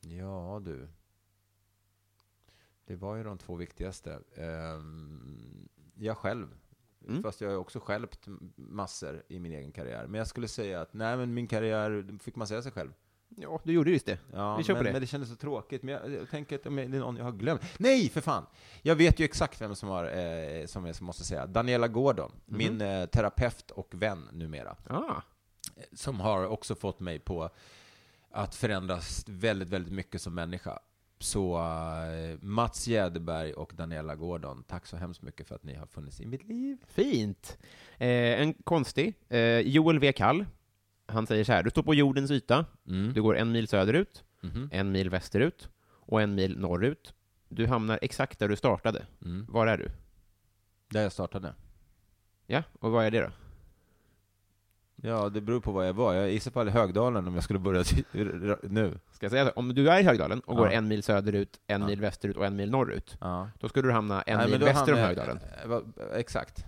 [0.00, 0.88] Ja, du.
[2.86, 4.18] Det var ju de två viktigaste.
[4.36, 6.48] Ehm, Jag själv.
[7.08, 7.22] Mm.
[7.22, 8.26] Fast jag har också skälpt
[8.56, 10.06] massor i min egen karriär.
[10.06, 12.92] Men jag skulle säga att, nej men min karriär, fick man säga sig själv?
[13.36, 14.18] Ja, du gjorde just det.
[14.32, 14.92] Ja, Vi kör på men, det.
[14.92, 15.82] men det kändes så tråkigt.
[15.82, 17.62] Men jag, jag tänker att om det är någon jag har glömt.
[17.78, 18.46] Nej, för fan!
[18.82, 21.46] Jag vet ju exakt vem som har, eh, som jag måste säga.
[21.46, 22.58] Daniela Gordon, Mhm.
[22.58, 24.76] min eh, terapeut och vän numera.
[24.86, 25.20] Ah,
[25.92, 27.50] Som har också fått mig på
[28.30, 30.78] att förändras väldigt, väldigt mycket som människa.
[31.20, 35.86] Så eh, Mats Jäderberg och Daniela Gordon, tack så hemskt mycket för att ni har
[35.86, 36.78] funnits i mitt liv.
[36.86, 37.58] fint.
[37.98, 39.14] Eh, en konstig.
[39.28, 40.12] Eh, Joel W.
[40.12, 40.46] Kall.
[41.06, 43.12] Han säger så här, du står på jordens yta, Mm.
[43.12, 44.68] du går en mil söderut, Mhm.
[44.72, 47.14] en mil västerut och en mil norrut.
[47.48, 49.06] Du hamnar exakt där du startade.
[49.24, 49.46] Mm.
[49.48, 49.90] Var är du?
[50.88, 51.54] Där jag startade.
[52.46, 53.30] Ja, och vad är det då?
[55.02, 56.14] Ja, det beror på var jag var.
[56.14, 57.84] Jag gissar på Högdalen om jag skulle börja
[58.62, 58.98] nu.
[59.12, 59.50] Ska jag säga så?
[59.50, 60.58] Om du är i Högdalen och Ja.
[60.58, 61.86] går en mil söderut, en Ja.
[61.86, 63.48] mil västerut och en mil norrut, Ja.
[63.60, 65.38] då skulle du hamna en Nej, mil väster om Högdalen.
[65.70, 66.64] eh, Exakt.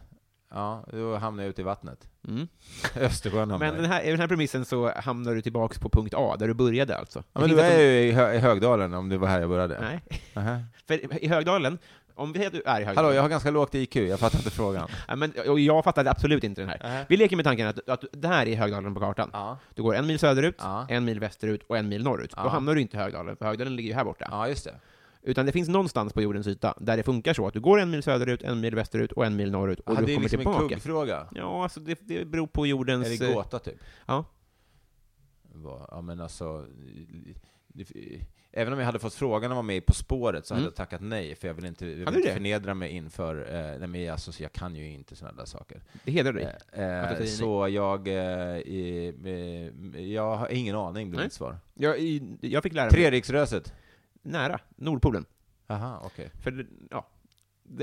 [0.54, 2.08] Ja, då hamnar jag ute i vattnet.
[2.28, 2.48] Mm.
[2.96, 6.14] Östersjön hamnar Men den här, i den här premissen så hamnar du tillbaks på punkt
[6.16, 7.22] A, där du började alltså.
[7.32, 9.80] Ja, men du är ju i, Hö- i Högdalen, om det var här jag började.
[9.80, 10.00] Nej.
[10.36, 10.60] Aha.
[10.88, 11.78] För i Högdalen,
[12.14, 12.96] om vi säger att du är i Högdalen...
[12.96, 14.88] Hallå, jag har ganska lågt IQ, jag fattar inte frågan.
[15.08, 16.78] Ja, men, och jag fattade absolut inte den här.
[16.82, 17.06] Nähä.
[17.08, 19.30] Vi leker med tanken att, att det här är Högdalen på kartan.
[19.32, 19.58] Ja.
[19.74, 20.86] Du går en mil söderut, Ja.
[20.88, 22.30] en mil västerut och en mil norrut.
[22.36, 24.28] Då hamnar du inte i Högdalen, för Högdalen ligger ju här borta.
[24.30, 24.74] ja, just det.
[25.22, 27.90] Utan det finns någonstans på jordens yta där det funkar så att du går en
[27.90, 30.22] mil söderut, en mil västerut och en mil norrut, och Ja, du det är kommer
[30.28, 30.68] liksom en tillbaka.
[30.74, 31.26] kuggfråga.
[31.34, 33.06] Ja, alltså det, det beror på jordens...
[33.06, 33.74] Är det eh, gåta, typ?
[34.06, 34.24] Ja.
[35.90, 36.66] Ja, men alltså...
[37.68, 38.20] det-
[38.52, 40.68] Även om jag hade fått frågan om att vara med På spåret så hade Mm.
[40.70, 43.54] jag tackat nej, för jag vill inte, jag vill Hade inte förnedra mig inför...
[43.54, 45.82] Eh, nej, men alltså, så jag kan ju inte sådana där saker.
[46.04, 46.44] Det hedrar dig.
[46.44, 46.50] Eh,
[46.82, 47.26] eh, säger nej.
[47.28, 48.08] så jag...
[48.08, 48.14] Eh,
[49.94, 51.58] eh, jag har ingen aning, blir mitt svar.
[51.74, 51.98] Jag,
[52.40, 52.90] jag fick lära mig...
[52.92, 53.74] Treriksröset?
[54.22, 54.60] Nära.
[54.76, 55.24] Nordpolen.
[55.66, 56.30] Aha, okej.
[56.42, 57.08] För, det- ja,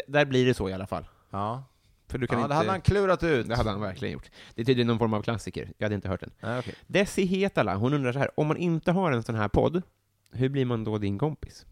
[0.07, 1.05] där blir det så i alla fall.
[1.29, 1.63] Ja.
[2.07, 2.53] För du kan ja, inte...
[2.53, 3.47] det hade han klurat ut.
[3.49, 4.29] Det hade han verkligen gjort.
[4.55, 5.71] Det är tydligen någon form av klassiker.
[5.77, 6.31] Jag hade inte hört den.
[6.39, 6.75] Nej, okej.
[6.87, 9.81] Desi Hetala, hon undrar så här, om man inte har en sån här podd,
[10.31, 11.65] hur blir man då din kompis?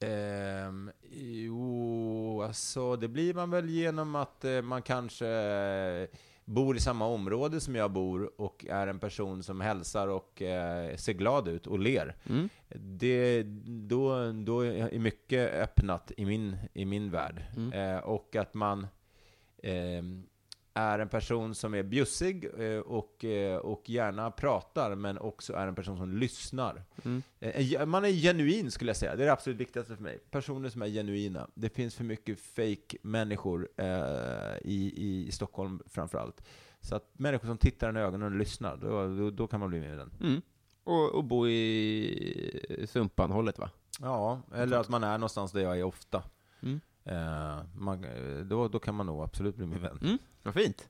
[0.00, 6.08] Ehm, jo, alltså det blir man väl genom att eh, man kanske eh,
[6.44, 10.96] bor i samma område som jag bor och är en person som hälsar och eh,
[10.96, 12.16] ser glad ut och ler.
[12.28, 12.48] Mm.
[12.74, 13.42] Det,
[13.88, 17.44] då, då är mycket öppnat i min, i min värld.
[17.56, 18.00] Mm.
[18.04, 18.86] Och att man
[19.62, 20.26] ehm,
[20.80, 25.66] är en person som är bjussig eh, och, eh, och gärna pratar, men också är
[25.66, 26.84] en person som lyssnar.
[27.04, 27.22] Mm.
[27.40, 30.18] Eh, Man är genuin skulle jag säga, det är det absolut viktigaste för mig.
[30.30, 31.48] Personer som är genuina.
[31.54, 33.86] Det finns för mycket fake människor eh,
[34.62, 34.92] i,
[35.26, 36.42] i Stockholm framförallt.
[36.80, 39.68] Så att människor som tittar en i ögonen och lyssnar, då, då, då kan man
[39.68, 40.12] bli med i den.
[40.20, 40.42] Mm.
[40.84, 43.70] Och, och bo i Sumpanhållet, va?
[44.00, 46.22] Ja, eller att man är någonstans där jag är ofta.
[46.62, 46.80] Mm.
[47.04, 49.98] Eh, man, eh, då, då kan man nog absolut bli min vän.
[50.02, 50.18] Mm.
[50.42, 50.88] Vad fint.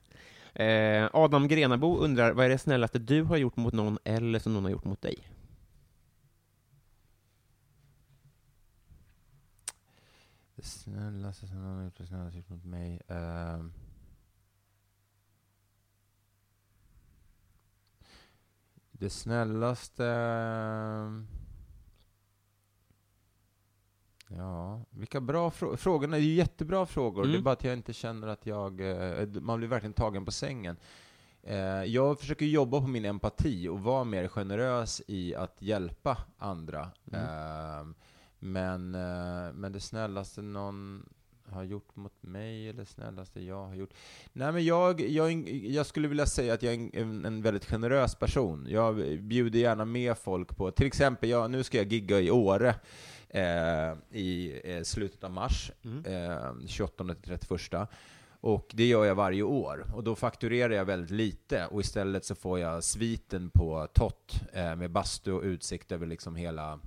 [0.53, 4.53] Eh, Adam Grenabo undrar, vad är det snällaste du har gjort mot någon eller som
[4.53, 5.27] någon har gjort mot dig?
[10.55, 13.01] Det snällaste som någon har gjort, det snällaste gjort mot mig.
[13.07, 13.73] ehm.
[19.01, 20.03] det snällaste...
[24.37, 26.15] Ja, vilka bra frå- frågorna.
[26.15, 27.21] Är ju jättebra frågor.
[27.23, 27.31] Mm.
[27.31, 28.81] Det är bara att jag inte känner att jag...
[28.81, 30.75] eh, Man blir verkligen tagen på sängen.
[31.43, 36.91] Eh, Jag försöker jobba på min empati och vara mer generös i att hjälpa andra.
[37.13, 37.95] Ehm,
[38.39, 41.09] Men, eh, men det snällaste någon
[41.45, 43.93] har gjort mot mig, eller snällaste jag har gjort?
[44.33, 48.15] Nej, men jag, jag, jag skulle vilja säga att jag är en, en väldigt generös
[48.15, 48.67] person.
[48.69, 52.75] Jag bjuder gärna med folk på, till exempel, jag, nu ska jag gigga i Åre
[54.11, 55.71] i eh, slutet av mars,
[56.05, 57.89] eh, 28 till 31.
[58.43, 59.85] Och det gör jag varje år.
[59.95, 64.75] Och då fakturerar jag väldigt lite och istället så får jag sviten på Tott eh,
[64.75, 66.79] med bastu och utsikt över liksom hela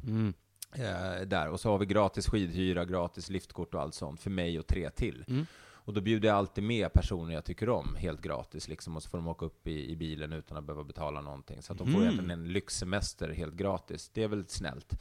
[0.74, 1.48] eh, där.
[1.48, 4.90] Och så har vi gratis skidhyra, gratis liftkort och allt sånt för mig och tre
[4.90, 5.24] till.
[5.28, 5.46] Mm.
[5.86, 8.96] Och då bjuder jag alltid med personer jag tycker om, helt gratis liksom.
[8.96, 11.62] Och så får de åka upp i, i bilen utan att behöva betala någonting.
[11.62, 12.02] Så att de får Mm.
[12.02, 14.10] egentligen en lyxsemester helt gratis.
[14.14, 14.94] Det är väldigt snällt.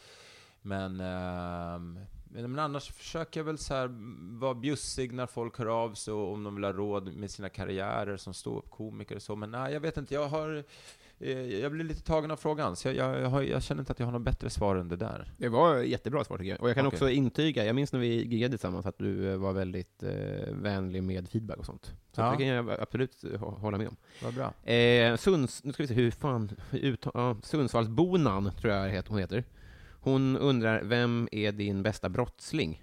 [0.66, 2.00] Men, ehm,
[2.30, 3.90] men annars försöker jag väl så här
[4.40, 7.50] vara bjussig när folk hör av sig och om de vill ha råd med sina
[7.50, 9.36] karriärer som ståuppkomiker och så.
[9.36, 10.14] Men nej, jag vet inte.
[10.14, 10.64] Jag har...
[11.20, 14.00] eh, Jag blir lite tagen av frågan, så jag, jag, jag, jag känner inte att
[14.00, 15.32] jag har något bättre svar än det där.
[15.38, 16.62] Det var jättebra svar tycker jag.
[16.62, 16.96] Och jag kan Okej.
[16.98, 21.04] också intyga, jag minns när vi giggade tillsammans, att du eh, var väldigt eh, vänlig
[21.04, 21.86] med feedback och sånt.
[22.12, 22.32] Så Ja.
[22.32, 23.96] det kan jag absolut eh, hå- hålla med om.
[24.24, 24.72] Vad bra.
[24.74, 26.52] Eh, Sunds, nu ska vi se hur fan,
[27.14, 29.44] ja, Sundsvallsbonan tror jag hon heter.
[30.04, 32.82] Hon undrar, vem är din bästa brottsling?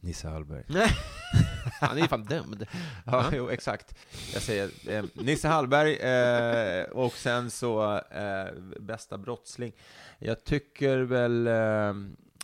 [0.00, 0.64] Nisse Hallberg.
[1.80, 2.66] Han är ju fan dömd.
[3.06, 3.94] Ja, jo, exakt.
[4.32, 9.72] Jag säger eh, Nisse Hallberg eh, och sen så eh, bästa brottsling.
[10.18, 11.46] Jag tycker väl...
[11.46, 11.94] Eh,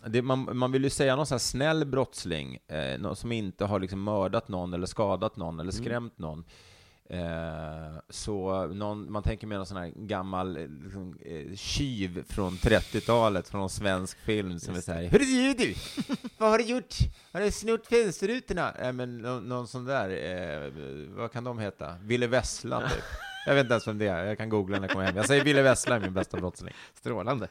[0.05, 3.65] det, man, man vill ju säga någon sån här snäll brottsling, eh, någon som inte
[3.65, 6.45] har liksom mördat någon eller skadat någon eller skrämt någon.
[7.09, 12.53] Eh, så någon, man tänker mer någon sån här gammal eh, liksom, eh, tjuv från
[12.53, 15.75] 30-talet, från en svensk film som är såhär Hörru du!
[16.37, 16.95] Vad har du gjort?
[17.31, 18.73] Har du snott fönsterrutorna?
[18.79, 20.71] Nej men någon, någon sån där, eh,
[21.15, 21.95] vad kan de heta?
[22.03, 23.03] Ville Vessla typ.
[23.45, 25.15] Jag vet inte ens vem det är, jag kan googla när jag kommer hem.
[25.15, 26.73] Jag säger Ville Vessla är min bästa brottsling.
[26.93, 27.47] Strålande.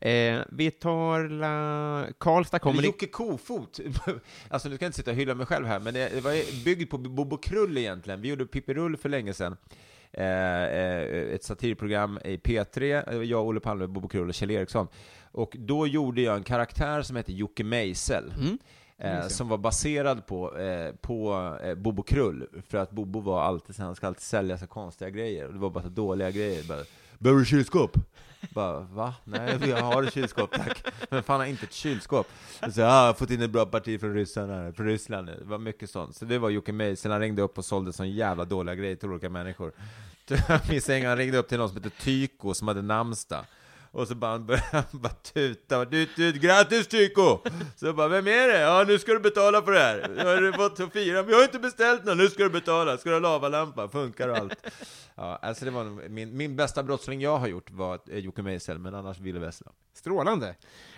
[0.00, 2.06] Eh, vi tar la...
[2.18, 2.82] Karlstad kommer...
[2.82, 3.80] Jocke Kofot.
[4.48, 6.64] alltså nu ska jag inte sitta och hylla mig själv här, men det det var
[6.64, 8.20] byggd på Bobo Krull egentligen.
[8.20, 9.56] Vi gjorde Pippi Rull för länge sedan.
[10.12, 14.88] eh, eh, ett satirprogram i P3, eh, jag, Olle Palme, Bobo Krull och Kjell Eriksson.
[15.32, 18.32] Och då gjorde jag en karaktär som hette Jocke Meisel.
[18.38, 18.58] Mm.
[18.98, 23.78] Eh, som var baserad på, eh, på eh, Bobo Krull, för att Bobo var alltid
[23.78, 26.62] han ska alltid sälja så konstiga grejer, och det var bara så dåliga grejer.
[26.68, 26.80] Bara,
[27.18, 27.96] Behöver du kylskåp?
[28.48, 29.14] Bara, va?
[29.24, 30.84] Nej, jag har ett kylskåp tack.
[31.10, 32.26] Men fan har inte ett kylskåp?
[32.60, 35.28] Så, ah, jag har fått in ett bra parti från Ryssland, från Ryssland.
[35.28, 36.16] Det var mycket sånt.
[36.16, 39.08] Så det var Jocke Meisel, han ringde upp och sålde sån jävla dåliga grejer till
[39.08, 39.72] olika människor.
[40.48, 43.44] Jag minns en gång han ringde upp till någon som hette Tyko, som hade namnsdag.
[43.92, 47.38] Och så bara, började han bara tuta, tut, tut, grattis Tyko!
[47.76, 48.60] Så jag bara, vem är det?
[48.60, 50.08] Ja, nu ska du betala för det här.
[50.16, 52.98] Nu har du fått fira, men jag har inte beställt någon, nu ska du betala.
[52.98, 54.66] Ska du ha lavalampa, funkar och allt.
[55.14, 58.42] Ja, alltså det var nog min, min bästa brottsling jag har gjort var eh, Jocke
[58.42, 59.72] Meisel, men annars Ville Vessla.
[59.94, 60.54] Strålande.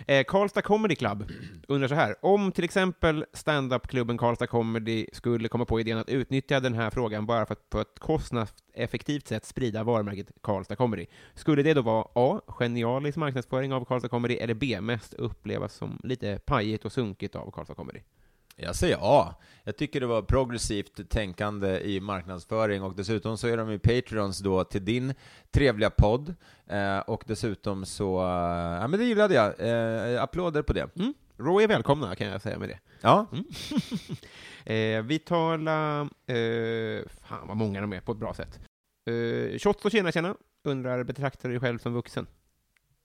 [0.07, 1.31] Eh, Karlstad Comedy Club
[1.67, 2.15] undrar så här.
[2.21, 7.25] Om till exempel standupklubben Karlstad Comedy skulle komma på idén att utnyttja den här frågan
[7.25, 11.05] bara för att på ett kostnads kostnadseffektivt sätt sprida varumärket Karlstad Comedy,
[11.35, 12.41] skulle det då vara A.
[12.47, 14.81] Genialisk marknadsföring av Karlstad Comedy, eller B.
[14.81, 17.99] Mest upplevas som lite pajigt och sunkigt av Karlstad Comedy?
[18.55, 19.35] Jag säger A.
[19.63, 24.39] Jag tycker det var progressivt tänkande i marknadsföring och dessutom så är de ju Patreons
[24.39, 25.13] då till din
[25.51, 26.35] trevliga podd
[26.67, 29.53] eh, och dessutom så, eh, ja men det gillade jag.
[29.59, 30.89] Eh, applåder på det.
[30.95, 31.13] Mm.
[31.37, 32.79] Raw är välkomna, kan jag säga med det.
[33.01, 33.25] Ja.
[34.65, 36.01] Eh, vi talar...
[36.01, 38.59] Eh, fan vad många de är, på ett bra sätt.
[39.05, 42.27] Eh, Shots och tjena tjena, undrar, betraktar du dig själv som vuxen?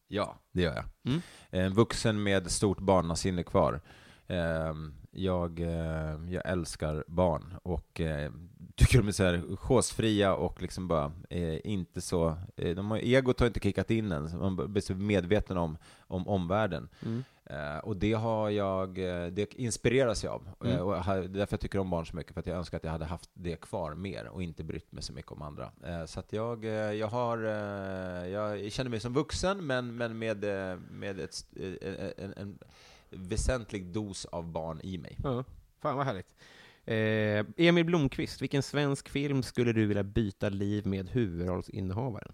[0.09, 0.85] Ja, det gör jag.
[1.07, 1.20] Mm.
[1.51, 3.81] En vuxen med stort barnasinne kvar.
[4.26, 8.33] Ehm, Jag, eh, jag älskar barn och eh,
[8.76, 12.37] tycker de är så här chosefria och liksom bara eh, inte så...
[12.57, 15.79] eh, De har, egot har inte kickat in än, så man blir så medveten om,
[16.01, 16.89] om omvärlden.
[17.07, 17.24] Mm.
[17.51, 20.49] Eh, och det har jag, eh, det inspireras jag av.
[20.61, 20.77] Mm.
[20.77, 22.85] Eh, och jag därför jag tycker om barn så mycket, för att jag önskar att
[22.85, 25.71] jag hade haft det kvar mer och inte brytt mig så mycket om andra.
[25.85, 30.39] Eh, så att jag, eh, jag har, jag känner mig som vuxen, men, men med,
[30.91, 31.47] med ett,
[32.17, 32.59] en, en
[33.11, 35.17] väsentlig dos av barn i mig.
[35.25, 35.45] Ja,
[35.81, 36.35] fan vad härligt.
[36.85, 42.33] Eh, Emil Blomqvist, vilken svensk film skulle du vilja byta liv med huvudrollsinnehavaren?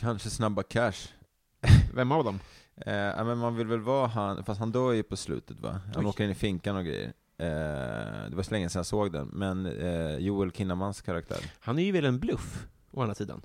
[0.00, 1.08] Kanske Snabba Cash.
[1.94, 2.40] Vem av dem?
[2.76, 5.80] Eh, men man vill väl vara han, fast han dör ju på slutet va?
[5.94, 6.08] Han Oj.
[6.08, 7.12] åker in i finkan och grejer.
[7.38, 11.78] Eh, det var så länge sedan jag såg den, men eh, Joel Kinnamans karaktär, Han
[11.78, 13.42] är ju väl en bluff, å andra sidan.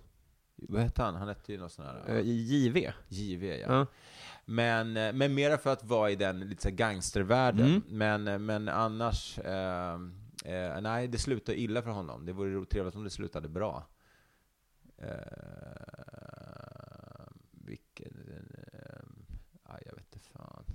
[0.56, 1.16] vad hette han?
[1.16, 2.04] Han hette ju något sån här...
[2.08, 2.92] Eh, JV.
[3.08, 3.68] JV ja.
[3.68, 3.86] Ja.
[4.46, 7.68] Men, eh, men mera för att vara i den lite så gangstervärlden.
[7.68, 7.84] Mm.
[7.88, 10.00] Men, eh, men annars, eh,
[10.82, 12.26] nej det slutar illa för honom.
[12.26, 13.88] Det vore trevligt om det slutade bra.
[18.02, 18.10] Eh,
[19.64, 20.66] aj, jag vet inte fan.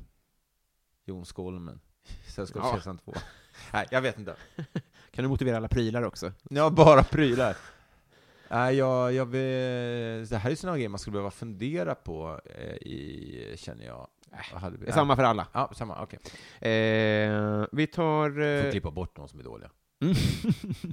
[1.25, 1.81] Skolmen.
[2.35, 3.13] Sällskapsresan 2.
[3.73, 4.37] Nej, jag vet inte.
[5.11, 6.33] Kan du motivera alla prylar också?
[6.51, 7.57] Ja, bara prylar.
[8.51, 12.75] Nej, jag, jag vill, det här är sådana grejer man skulle behöva fundera på eh,
[12.75, 14.09] i, känner jag.
[14.71, 15.47] Vi- Det är samma för alla.
[15.53, 16.19] Ja, samma, okej.
[16.61, 18.31] Eh, vi tar...
[18.31, 19.71] Får Eh, klippa bort de som är dåliga.
[20.03, 20.15] mm.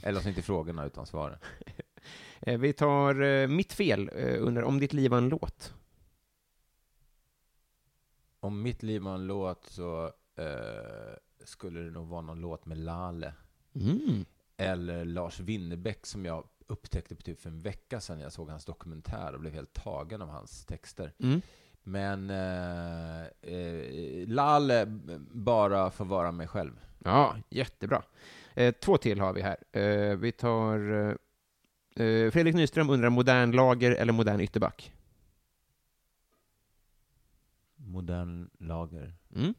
[0.04, 1.40] Eller som inte frågorna utan svaren.
[2.42, 5.74] eh, vi tar eh, Mitt fel, eh, undrar om ditt liv var en låt.
[8.40, 12.78] Om mitt liv var en låt så eh, skulle det nog vara någon låt med
[12.78, 13.34] Lale.
[13.76, 14.26] Mm.
[14.58, 18.66] Eller Lars Winnerbäck som jag upptäckte på typ för en vecka sedan jag såg hans
[18.66, 21.14] dokumentär och blev helt tagen av hans texter.
[21.20, 21.42] Mm.
[21.84, 24.86] Men eh, eh, Lale
[25.32, 26.72] bara får vara mig själv.
[27.04, 28.04] Ja, jättebra.
[28.54, 29.58] Eh, två till har vi här.
[29.72, 30.92] Eh, vi tar...
[30.92, 34.94] Eh, eh, Fredrik Nyström undrar modern lager eller modern ytterback?
[37.88, 39.16] Modern lager.
[39.36, 39.54] Mm.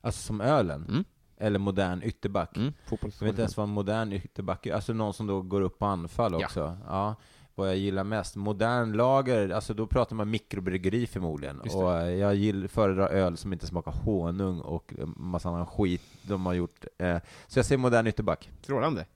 [0.00, 0.86] Alltså som ölen?
[0.88, 1.04] Mm.
[1.36, 2.56] Eller modern ytterback?
[2.56, 2.72] Mm.
[2.90, 4.74] Jag vet inte ens vad modern ytterback är.
[4.74, 6.44] Alltså någon som då går upp på anfall Ja.
[6.46, 6.78] också.
[6.86, 7.14] Ja.
[7.54, 8.36] Vad jag gillar mest.
[8.36, 11.60] Modern lager, alltså då pratar man mikrobryggeri förmodligen.
[11.60, 16.46] Och eh, jag gill, föredrar öl som inte smakar honung och massa annan skit de
[16.46, 16.84] har gjort.
[16.98, 18.50] Eh, så jag säger modern ytterback.
[18.62, 19.06] Strålande.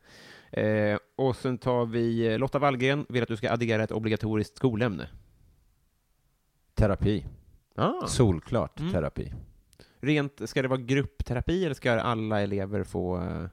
[0.50, 4.56] Eh, och sen tar vi eh, Lotta Wallgren, vill att du ska addera ett obligatoriskt
[4.56, 5.08] skolämne.
[6.74, 7.24] Terapi.
[7.78, 8.06] Ah.
[8.06, 8.92] Solklart Mm.
[8.92, 9.32] terapi.
[10.00, 13.16] Rent, ska det vara gruppterapi eller ska alla elever få...
[13.18, 13.44] eh,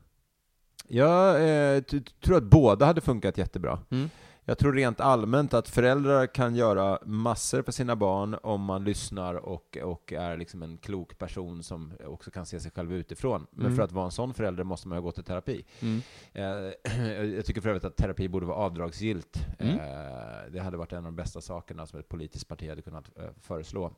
[0.87, 1.35] Jag
[1.75, 3.79] eh, t- tror att båda hade funkat jättebra.
[3.89, 4.09] Mm.
[4.47, 9.33] Jag tror rent allmänt att föräldrar kan göra massor för sina barn om man lyssnar
[9.35, 13.47] och, och är liksom en klok person som också kan se sig själv utifrån.
[13.51, 13.75] Men Mm.
[13.77, 15.65] för att vara en sån förälder måste man ju gå till terapi.
[15.81, 16.01] Mm.
[16.33, 19.47] Eh, jag tycker för övrigt att terapi borde vara avdragsgillt.
[19.59, 19.79] Mm.
[19.79, 23.17] Eh, det hade varit en av de bästa sakerna som ett politiskt parti hade kunnat
[23.17, 23.91] eh, föreslå.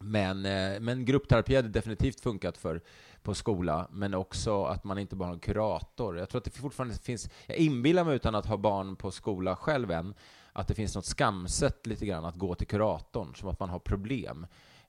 [0.00, 2.82] Men, eh, men gruppterapi hade definitivt funkat för
[3.22, 6.18] på skola, men också att man inte bara har en kurator.
[6.18, 9.56] Jag tror att det fortfarande finns, jag inbillar mig utan att ha barn på skola
[9.56, 10.14] själv än,
[10.52, 13.78] att det finns något skamset lite grann att gå till kuratorn, som att man har
[13.78, 14.46] problem.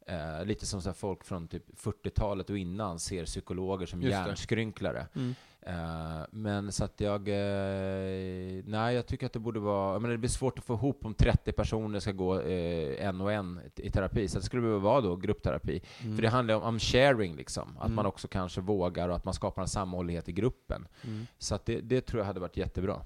[0.08, 5.08] Eh, lite som så folk från typ 40-talet och innan ser psykologer som Just hjärnskrynklare.
[5.16, 5.36] Mm.
[5.68, 7.28] Eh, men så att jag...
[7.28, 9.94] Eh, nej, jag tycker att det borde vara...
[9.94, 13.22] Jag menar, det blir svårt att få ihop om 30 personer ska gå eh, en
[13.22, 14.28] och en i terapi.
[14.28, 15.82] Så det skulle behöva vara då gruppterapi.
[16.04, 16.16] Mm.
[16.16, 17.78] För det handlar om, sharing, liksom.
[17.80, 20.88] Att man också kanske vågar och att man skapar en samhållighet i gruppen.
[21.04, 21.28] Mm.
[21.38, 23.02] Så det, det tror jag hade varit jättebra.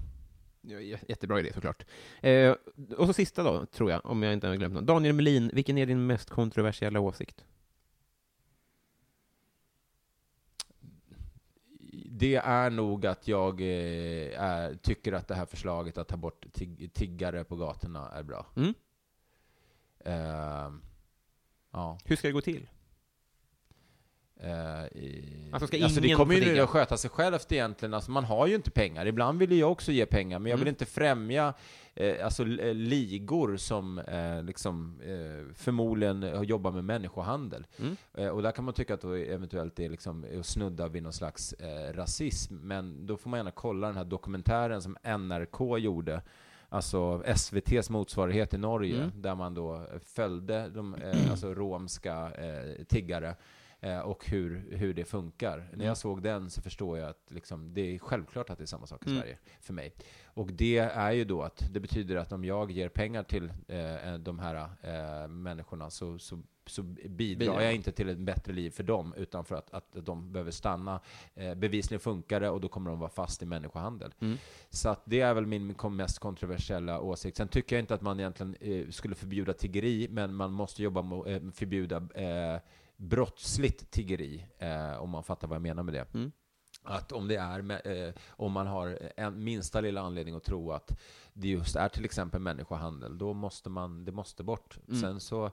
[1.08, 1.84] Jättebra idé såklart.
[2.20, 2.54] Eh,
[2.96, 4.86] och så sista då, tror jag, om jag inte har glömt någon.
[4.86, 7.44] Daniel Melin, vilken är din mest kontroversiella åsikt?
[12.20, 16.46] Det är nog att jag eh, är, tycker att det här förslaget att ta bort
[16.52, 18.46] tig, tiggare på gatorna är bra.
[18.56, 18.74] Mm.
[20.04, 20.72] Eh,
[21.70, 21.98] ja.
[22.04, 22.68] Hur ska det gå till?
[24.42, 26.62] Eh, i, Alltså, ska det kommer ju tigga?
[26.64, 27.94] att sköta sig självt egentligen.
[27.94, 29.06] Alltså, man har ju inte pengar.
[29.06, 30.72] Ibland vill jag också ge pengar, men jag vill Mm.
[30.72, 31.54] inte främja
[31.94, 37.66] eh, alltså, eh, ligor som eh, liksom, eh, förmodligen jobbar med människohandel.
[37.78, 37.96] Mm.
[38.14, 41.02] Eh, och där kan man tycka att då eventuellt det är liksom att snudda vid
[41.02, 42.54] någon slags eh, rasism.
[42.56, 46.22] Men då får man gärna kolla den här dokumentären som NRK gjorde.
[46.68, 49.10] Alltså SVTs motsvarighet i Norge, Mm.
[49.16, 53.34] där man då följde de eh, alltså romska eh, tiggare
[53.80, 55.58] eh, och hur, hur det funkar.
[55.58, 55.86] När Mm.
[55.86, 58.86] jag såg den så förstår jag att liksom, det är självklart att det är samma
[58.86, 59.22] sak i Mm.
[59.22, 59.92] Sverige, för mig.
[60.24, 64.14] Och det är ju då att det betyder att om jag ger pengar till eh,
[64.18, 68.82] de här eh, människorna så, så, så bidrar jag inte till ett bättre liv för
[68.82, 71.00] dem, utan för att, att de behöver stanna.
[71.34, 74.14] Eh, bevisligen funkar det och då kommer de vara fast i människohandel.
[74.20, 74.36] Mm.
[74.70, 77.36] Så att det är väl min mest kontroversiella åsikt.
[77.36, 81.02] Sen tycker jag inte att man egentligen eh, skulle förbjuda tiggeri, men man måste jobba
[81.02, 82.60] med eh, förbjuda eh,
[83.00, 86.14] brottsligt tiggeri, eh, om man fattar vad jag menar med det.
[86.14, 86.32] Mm.
[86.82, 90.72] Att om det är, med- eh, om man har en minsta lilla anledning att tro
[90.72, 91.00] att
[91.32, 94.78] det just är till exempel människohandel, då måste man, det måste bort.
[94.88, 95.00] Mm.
[95.00, 95.50] Sen så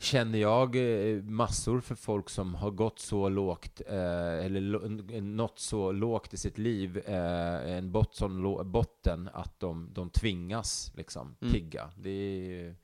[0.00, 5.92] känner jag eh, massor för folk som har gått så lågt, eh, eller nått så
[5.92, 11.36] lågt i sitt liv, eh, en bot, sån lo- botten, att de, de tvingas liksom
[11.40, 11.52] Mm.
[11.52, 11.90] tigga.
[11.96, 12.76] Det är,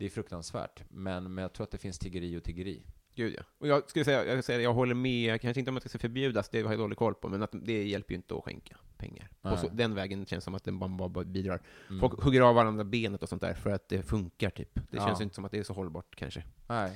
[0.00, 0.82] det är fruktansvärt.
[0.88, 2.82] Men, men jag tror att det finns tiggeri och tiggeri.
[3.14, 3.42] Gud ja.
[3.58, 5.88] Och jag skulle säga, jag, skulle säga, jag håller med, kanske inte om att det
[5.88, 8.44] ska förbjudas, det har jag dålig koll på, men att det hjälper ju inte att
[8.44, 9.30] skänka pengar.
[9.42, 9.52] Nej.
[9.52, 11.62] Och så, den vägen känns som att den bara, bara bidrar.
[11.88, 12.00] Mm.
[12.00, 14.74] Folk hugger av varandra benet och sånt där för att det funkar, typ.
[14.74, 15.06] Det Ja.
[15.06, 16.44] känns inte som att det är så hållbart, kanske.
[16.66, 16.92] Nej.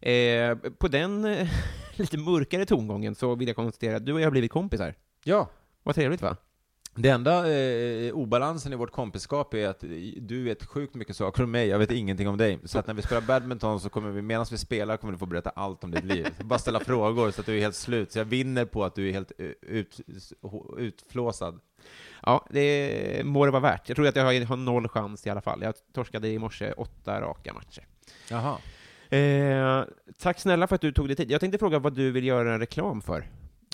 [0.00, 1.48] Eh, på den eh,
[1.96, 4.94] lite mörkare tongången så vill jag konstatera att du och jag har blivit kompisar.
[5.24, 5.50] Ja,
[5.82, 6.36] Vad trevligt va?
[6.98, 9.84] Det enda eh, obalansen i vårt kompiskap är att
[10.16, 12.58] du vet sjukt mycket saker om mig, jag vet ingenting om dig.
[12.64, 15.26] Så att när vi spelar badminton så kommer vi, medan vi spelar kommer du få
[15.26, 16.26] berätta allt om ditt liv.
[16.44, 18.12] Bara ställa frågor så att du är helt slut.
[18.12, 20.00] Så jag vinner på att du är helt eh, ut,
[20.78, 21.60] utflåsad.
[22.22, 23.88] Ja, det må det vara värt.
[23.88, 25.62] Jag tror att jag har, har noll chans i alla fall.
[25.62, 27.86] Jag torskade i morse åtta raka matcher.
[28.30, 28.58] Jaha.
[29.18, 29.84] Eh,
[30.18, 31.30] tack snälla för att du tog dig tid.
[31.30, 33.26] Jag tänkte fråga vad du vill göra en reklam för?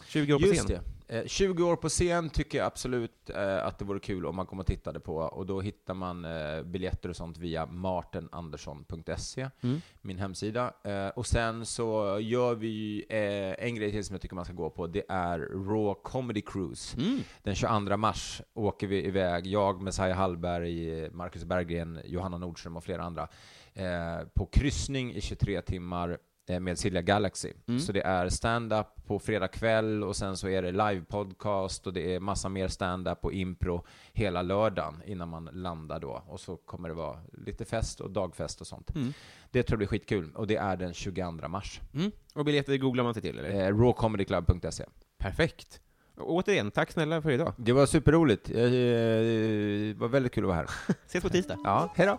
[0.06, 0.68] 20 år på Just scen.
[0.68, 0.91] det.
[1.08, 4.46] Eh, 20 år på scen tycker jag absolut eh, att det vore kul om man
[4.46, 9.80] kommer och tittade på, och då hittar man eh, biljetter och sånt via martenandersson.se, Mm.
[10.00, 10.72] min hemsida.
[10.84, 14.54] Eh, och sen så gör vi eh, en grej till som jag tycker man ska
[14.54, 16.96] gå på, det är Raw Comedy Cruise.
[17.00, 17.18] Mm.
[17.42, 23.02] Den 22 mars åker vi iväg, jag, Messiah Hallberg, Marcus Berggren, Johanna Nordström och flera
[23.02, 23.28] andra,
[23.74, 26.16] eh, på kryssning i 23 timmar eh,
[26.60, 27.52] med Silja Galaxy.
[27.68, 27.80] Mm.
[27.80, 32.14] Så det är stand-up på fredag kväll och sen så är det live-podcast och det
[32.14, 36.22] är massa mer stand-up och impro hela lördagen innan man landar då.
[36.26, 38.94] Och så kommer det vara lite fest och dagfest och sånt.
[38.94, 39.12] Mm.
[39.50, 41.80] Det tror jag blir skitkul och det är den 22 mars.
[41.94, 42.10] Mm.
[42.34, 43.66] Och biljetter googlar man sig till, eller?
[43.68, 44.84] Eh, rawcomedyclub.se.
[45.18, 45.80] Perfekt.
[46.16, 47.52] Och återigen, tack snälla för idag.
[47.56, 48.50] Det var superroligt.
[48.50, 50.66] Eh, Det var väldigt kul att vara här.
[51.06, 51.58] Ses på tisdag.
[51.64, 52.18] Ja, hej då.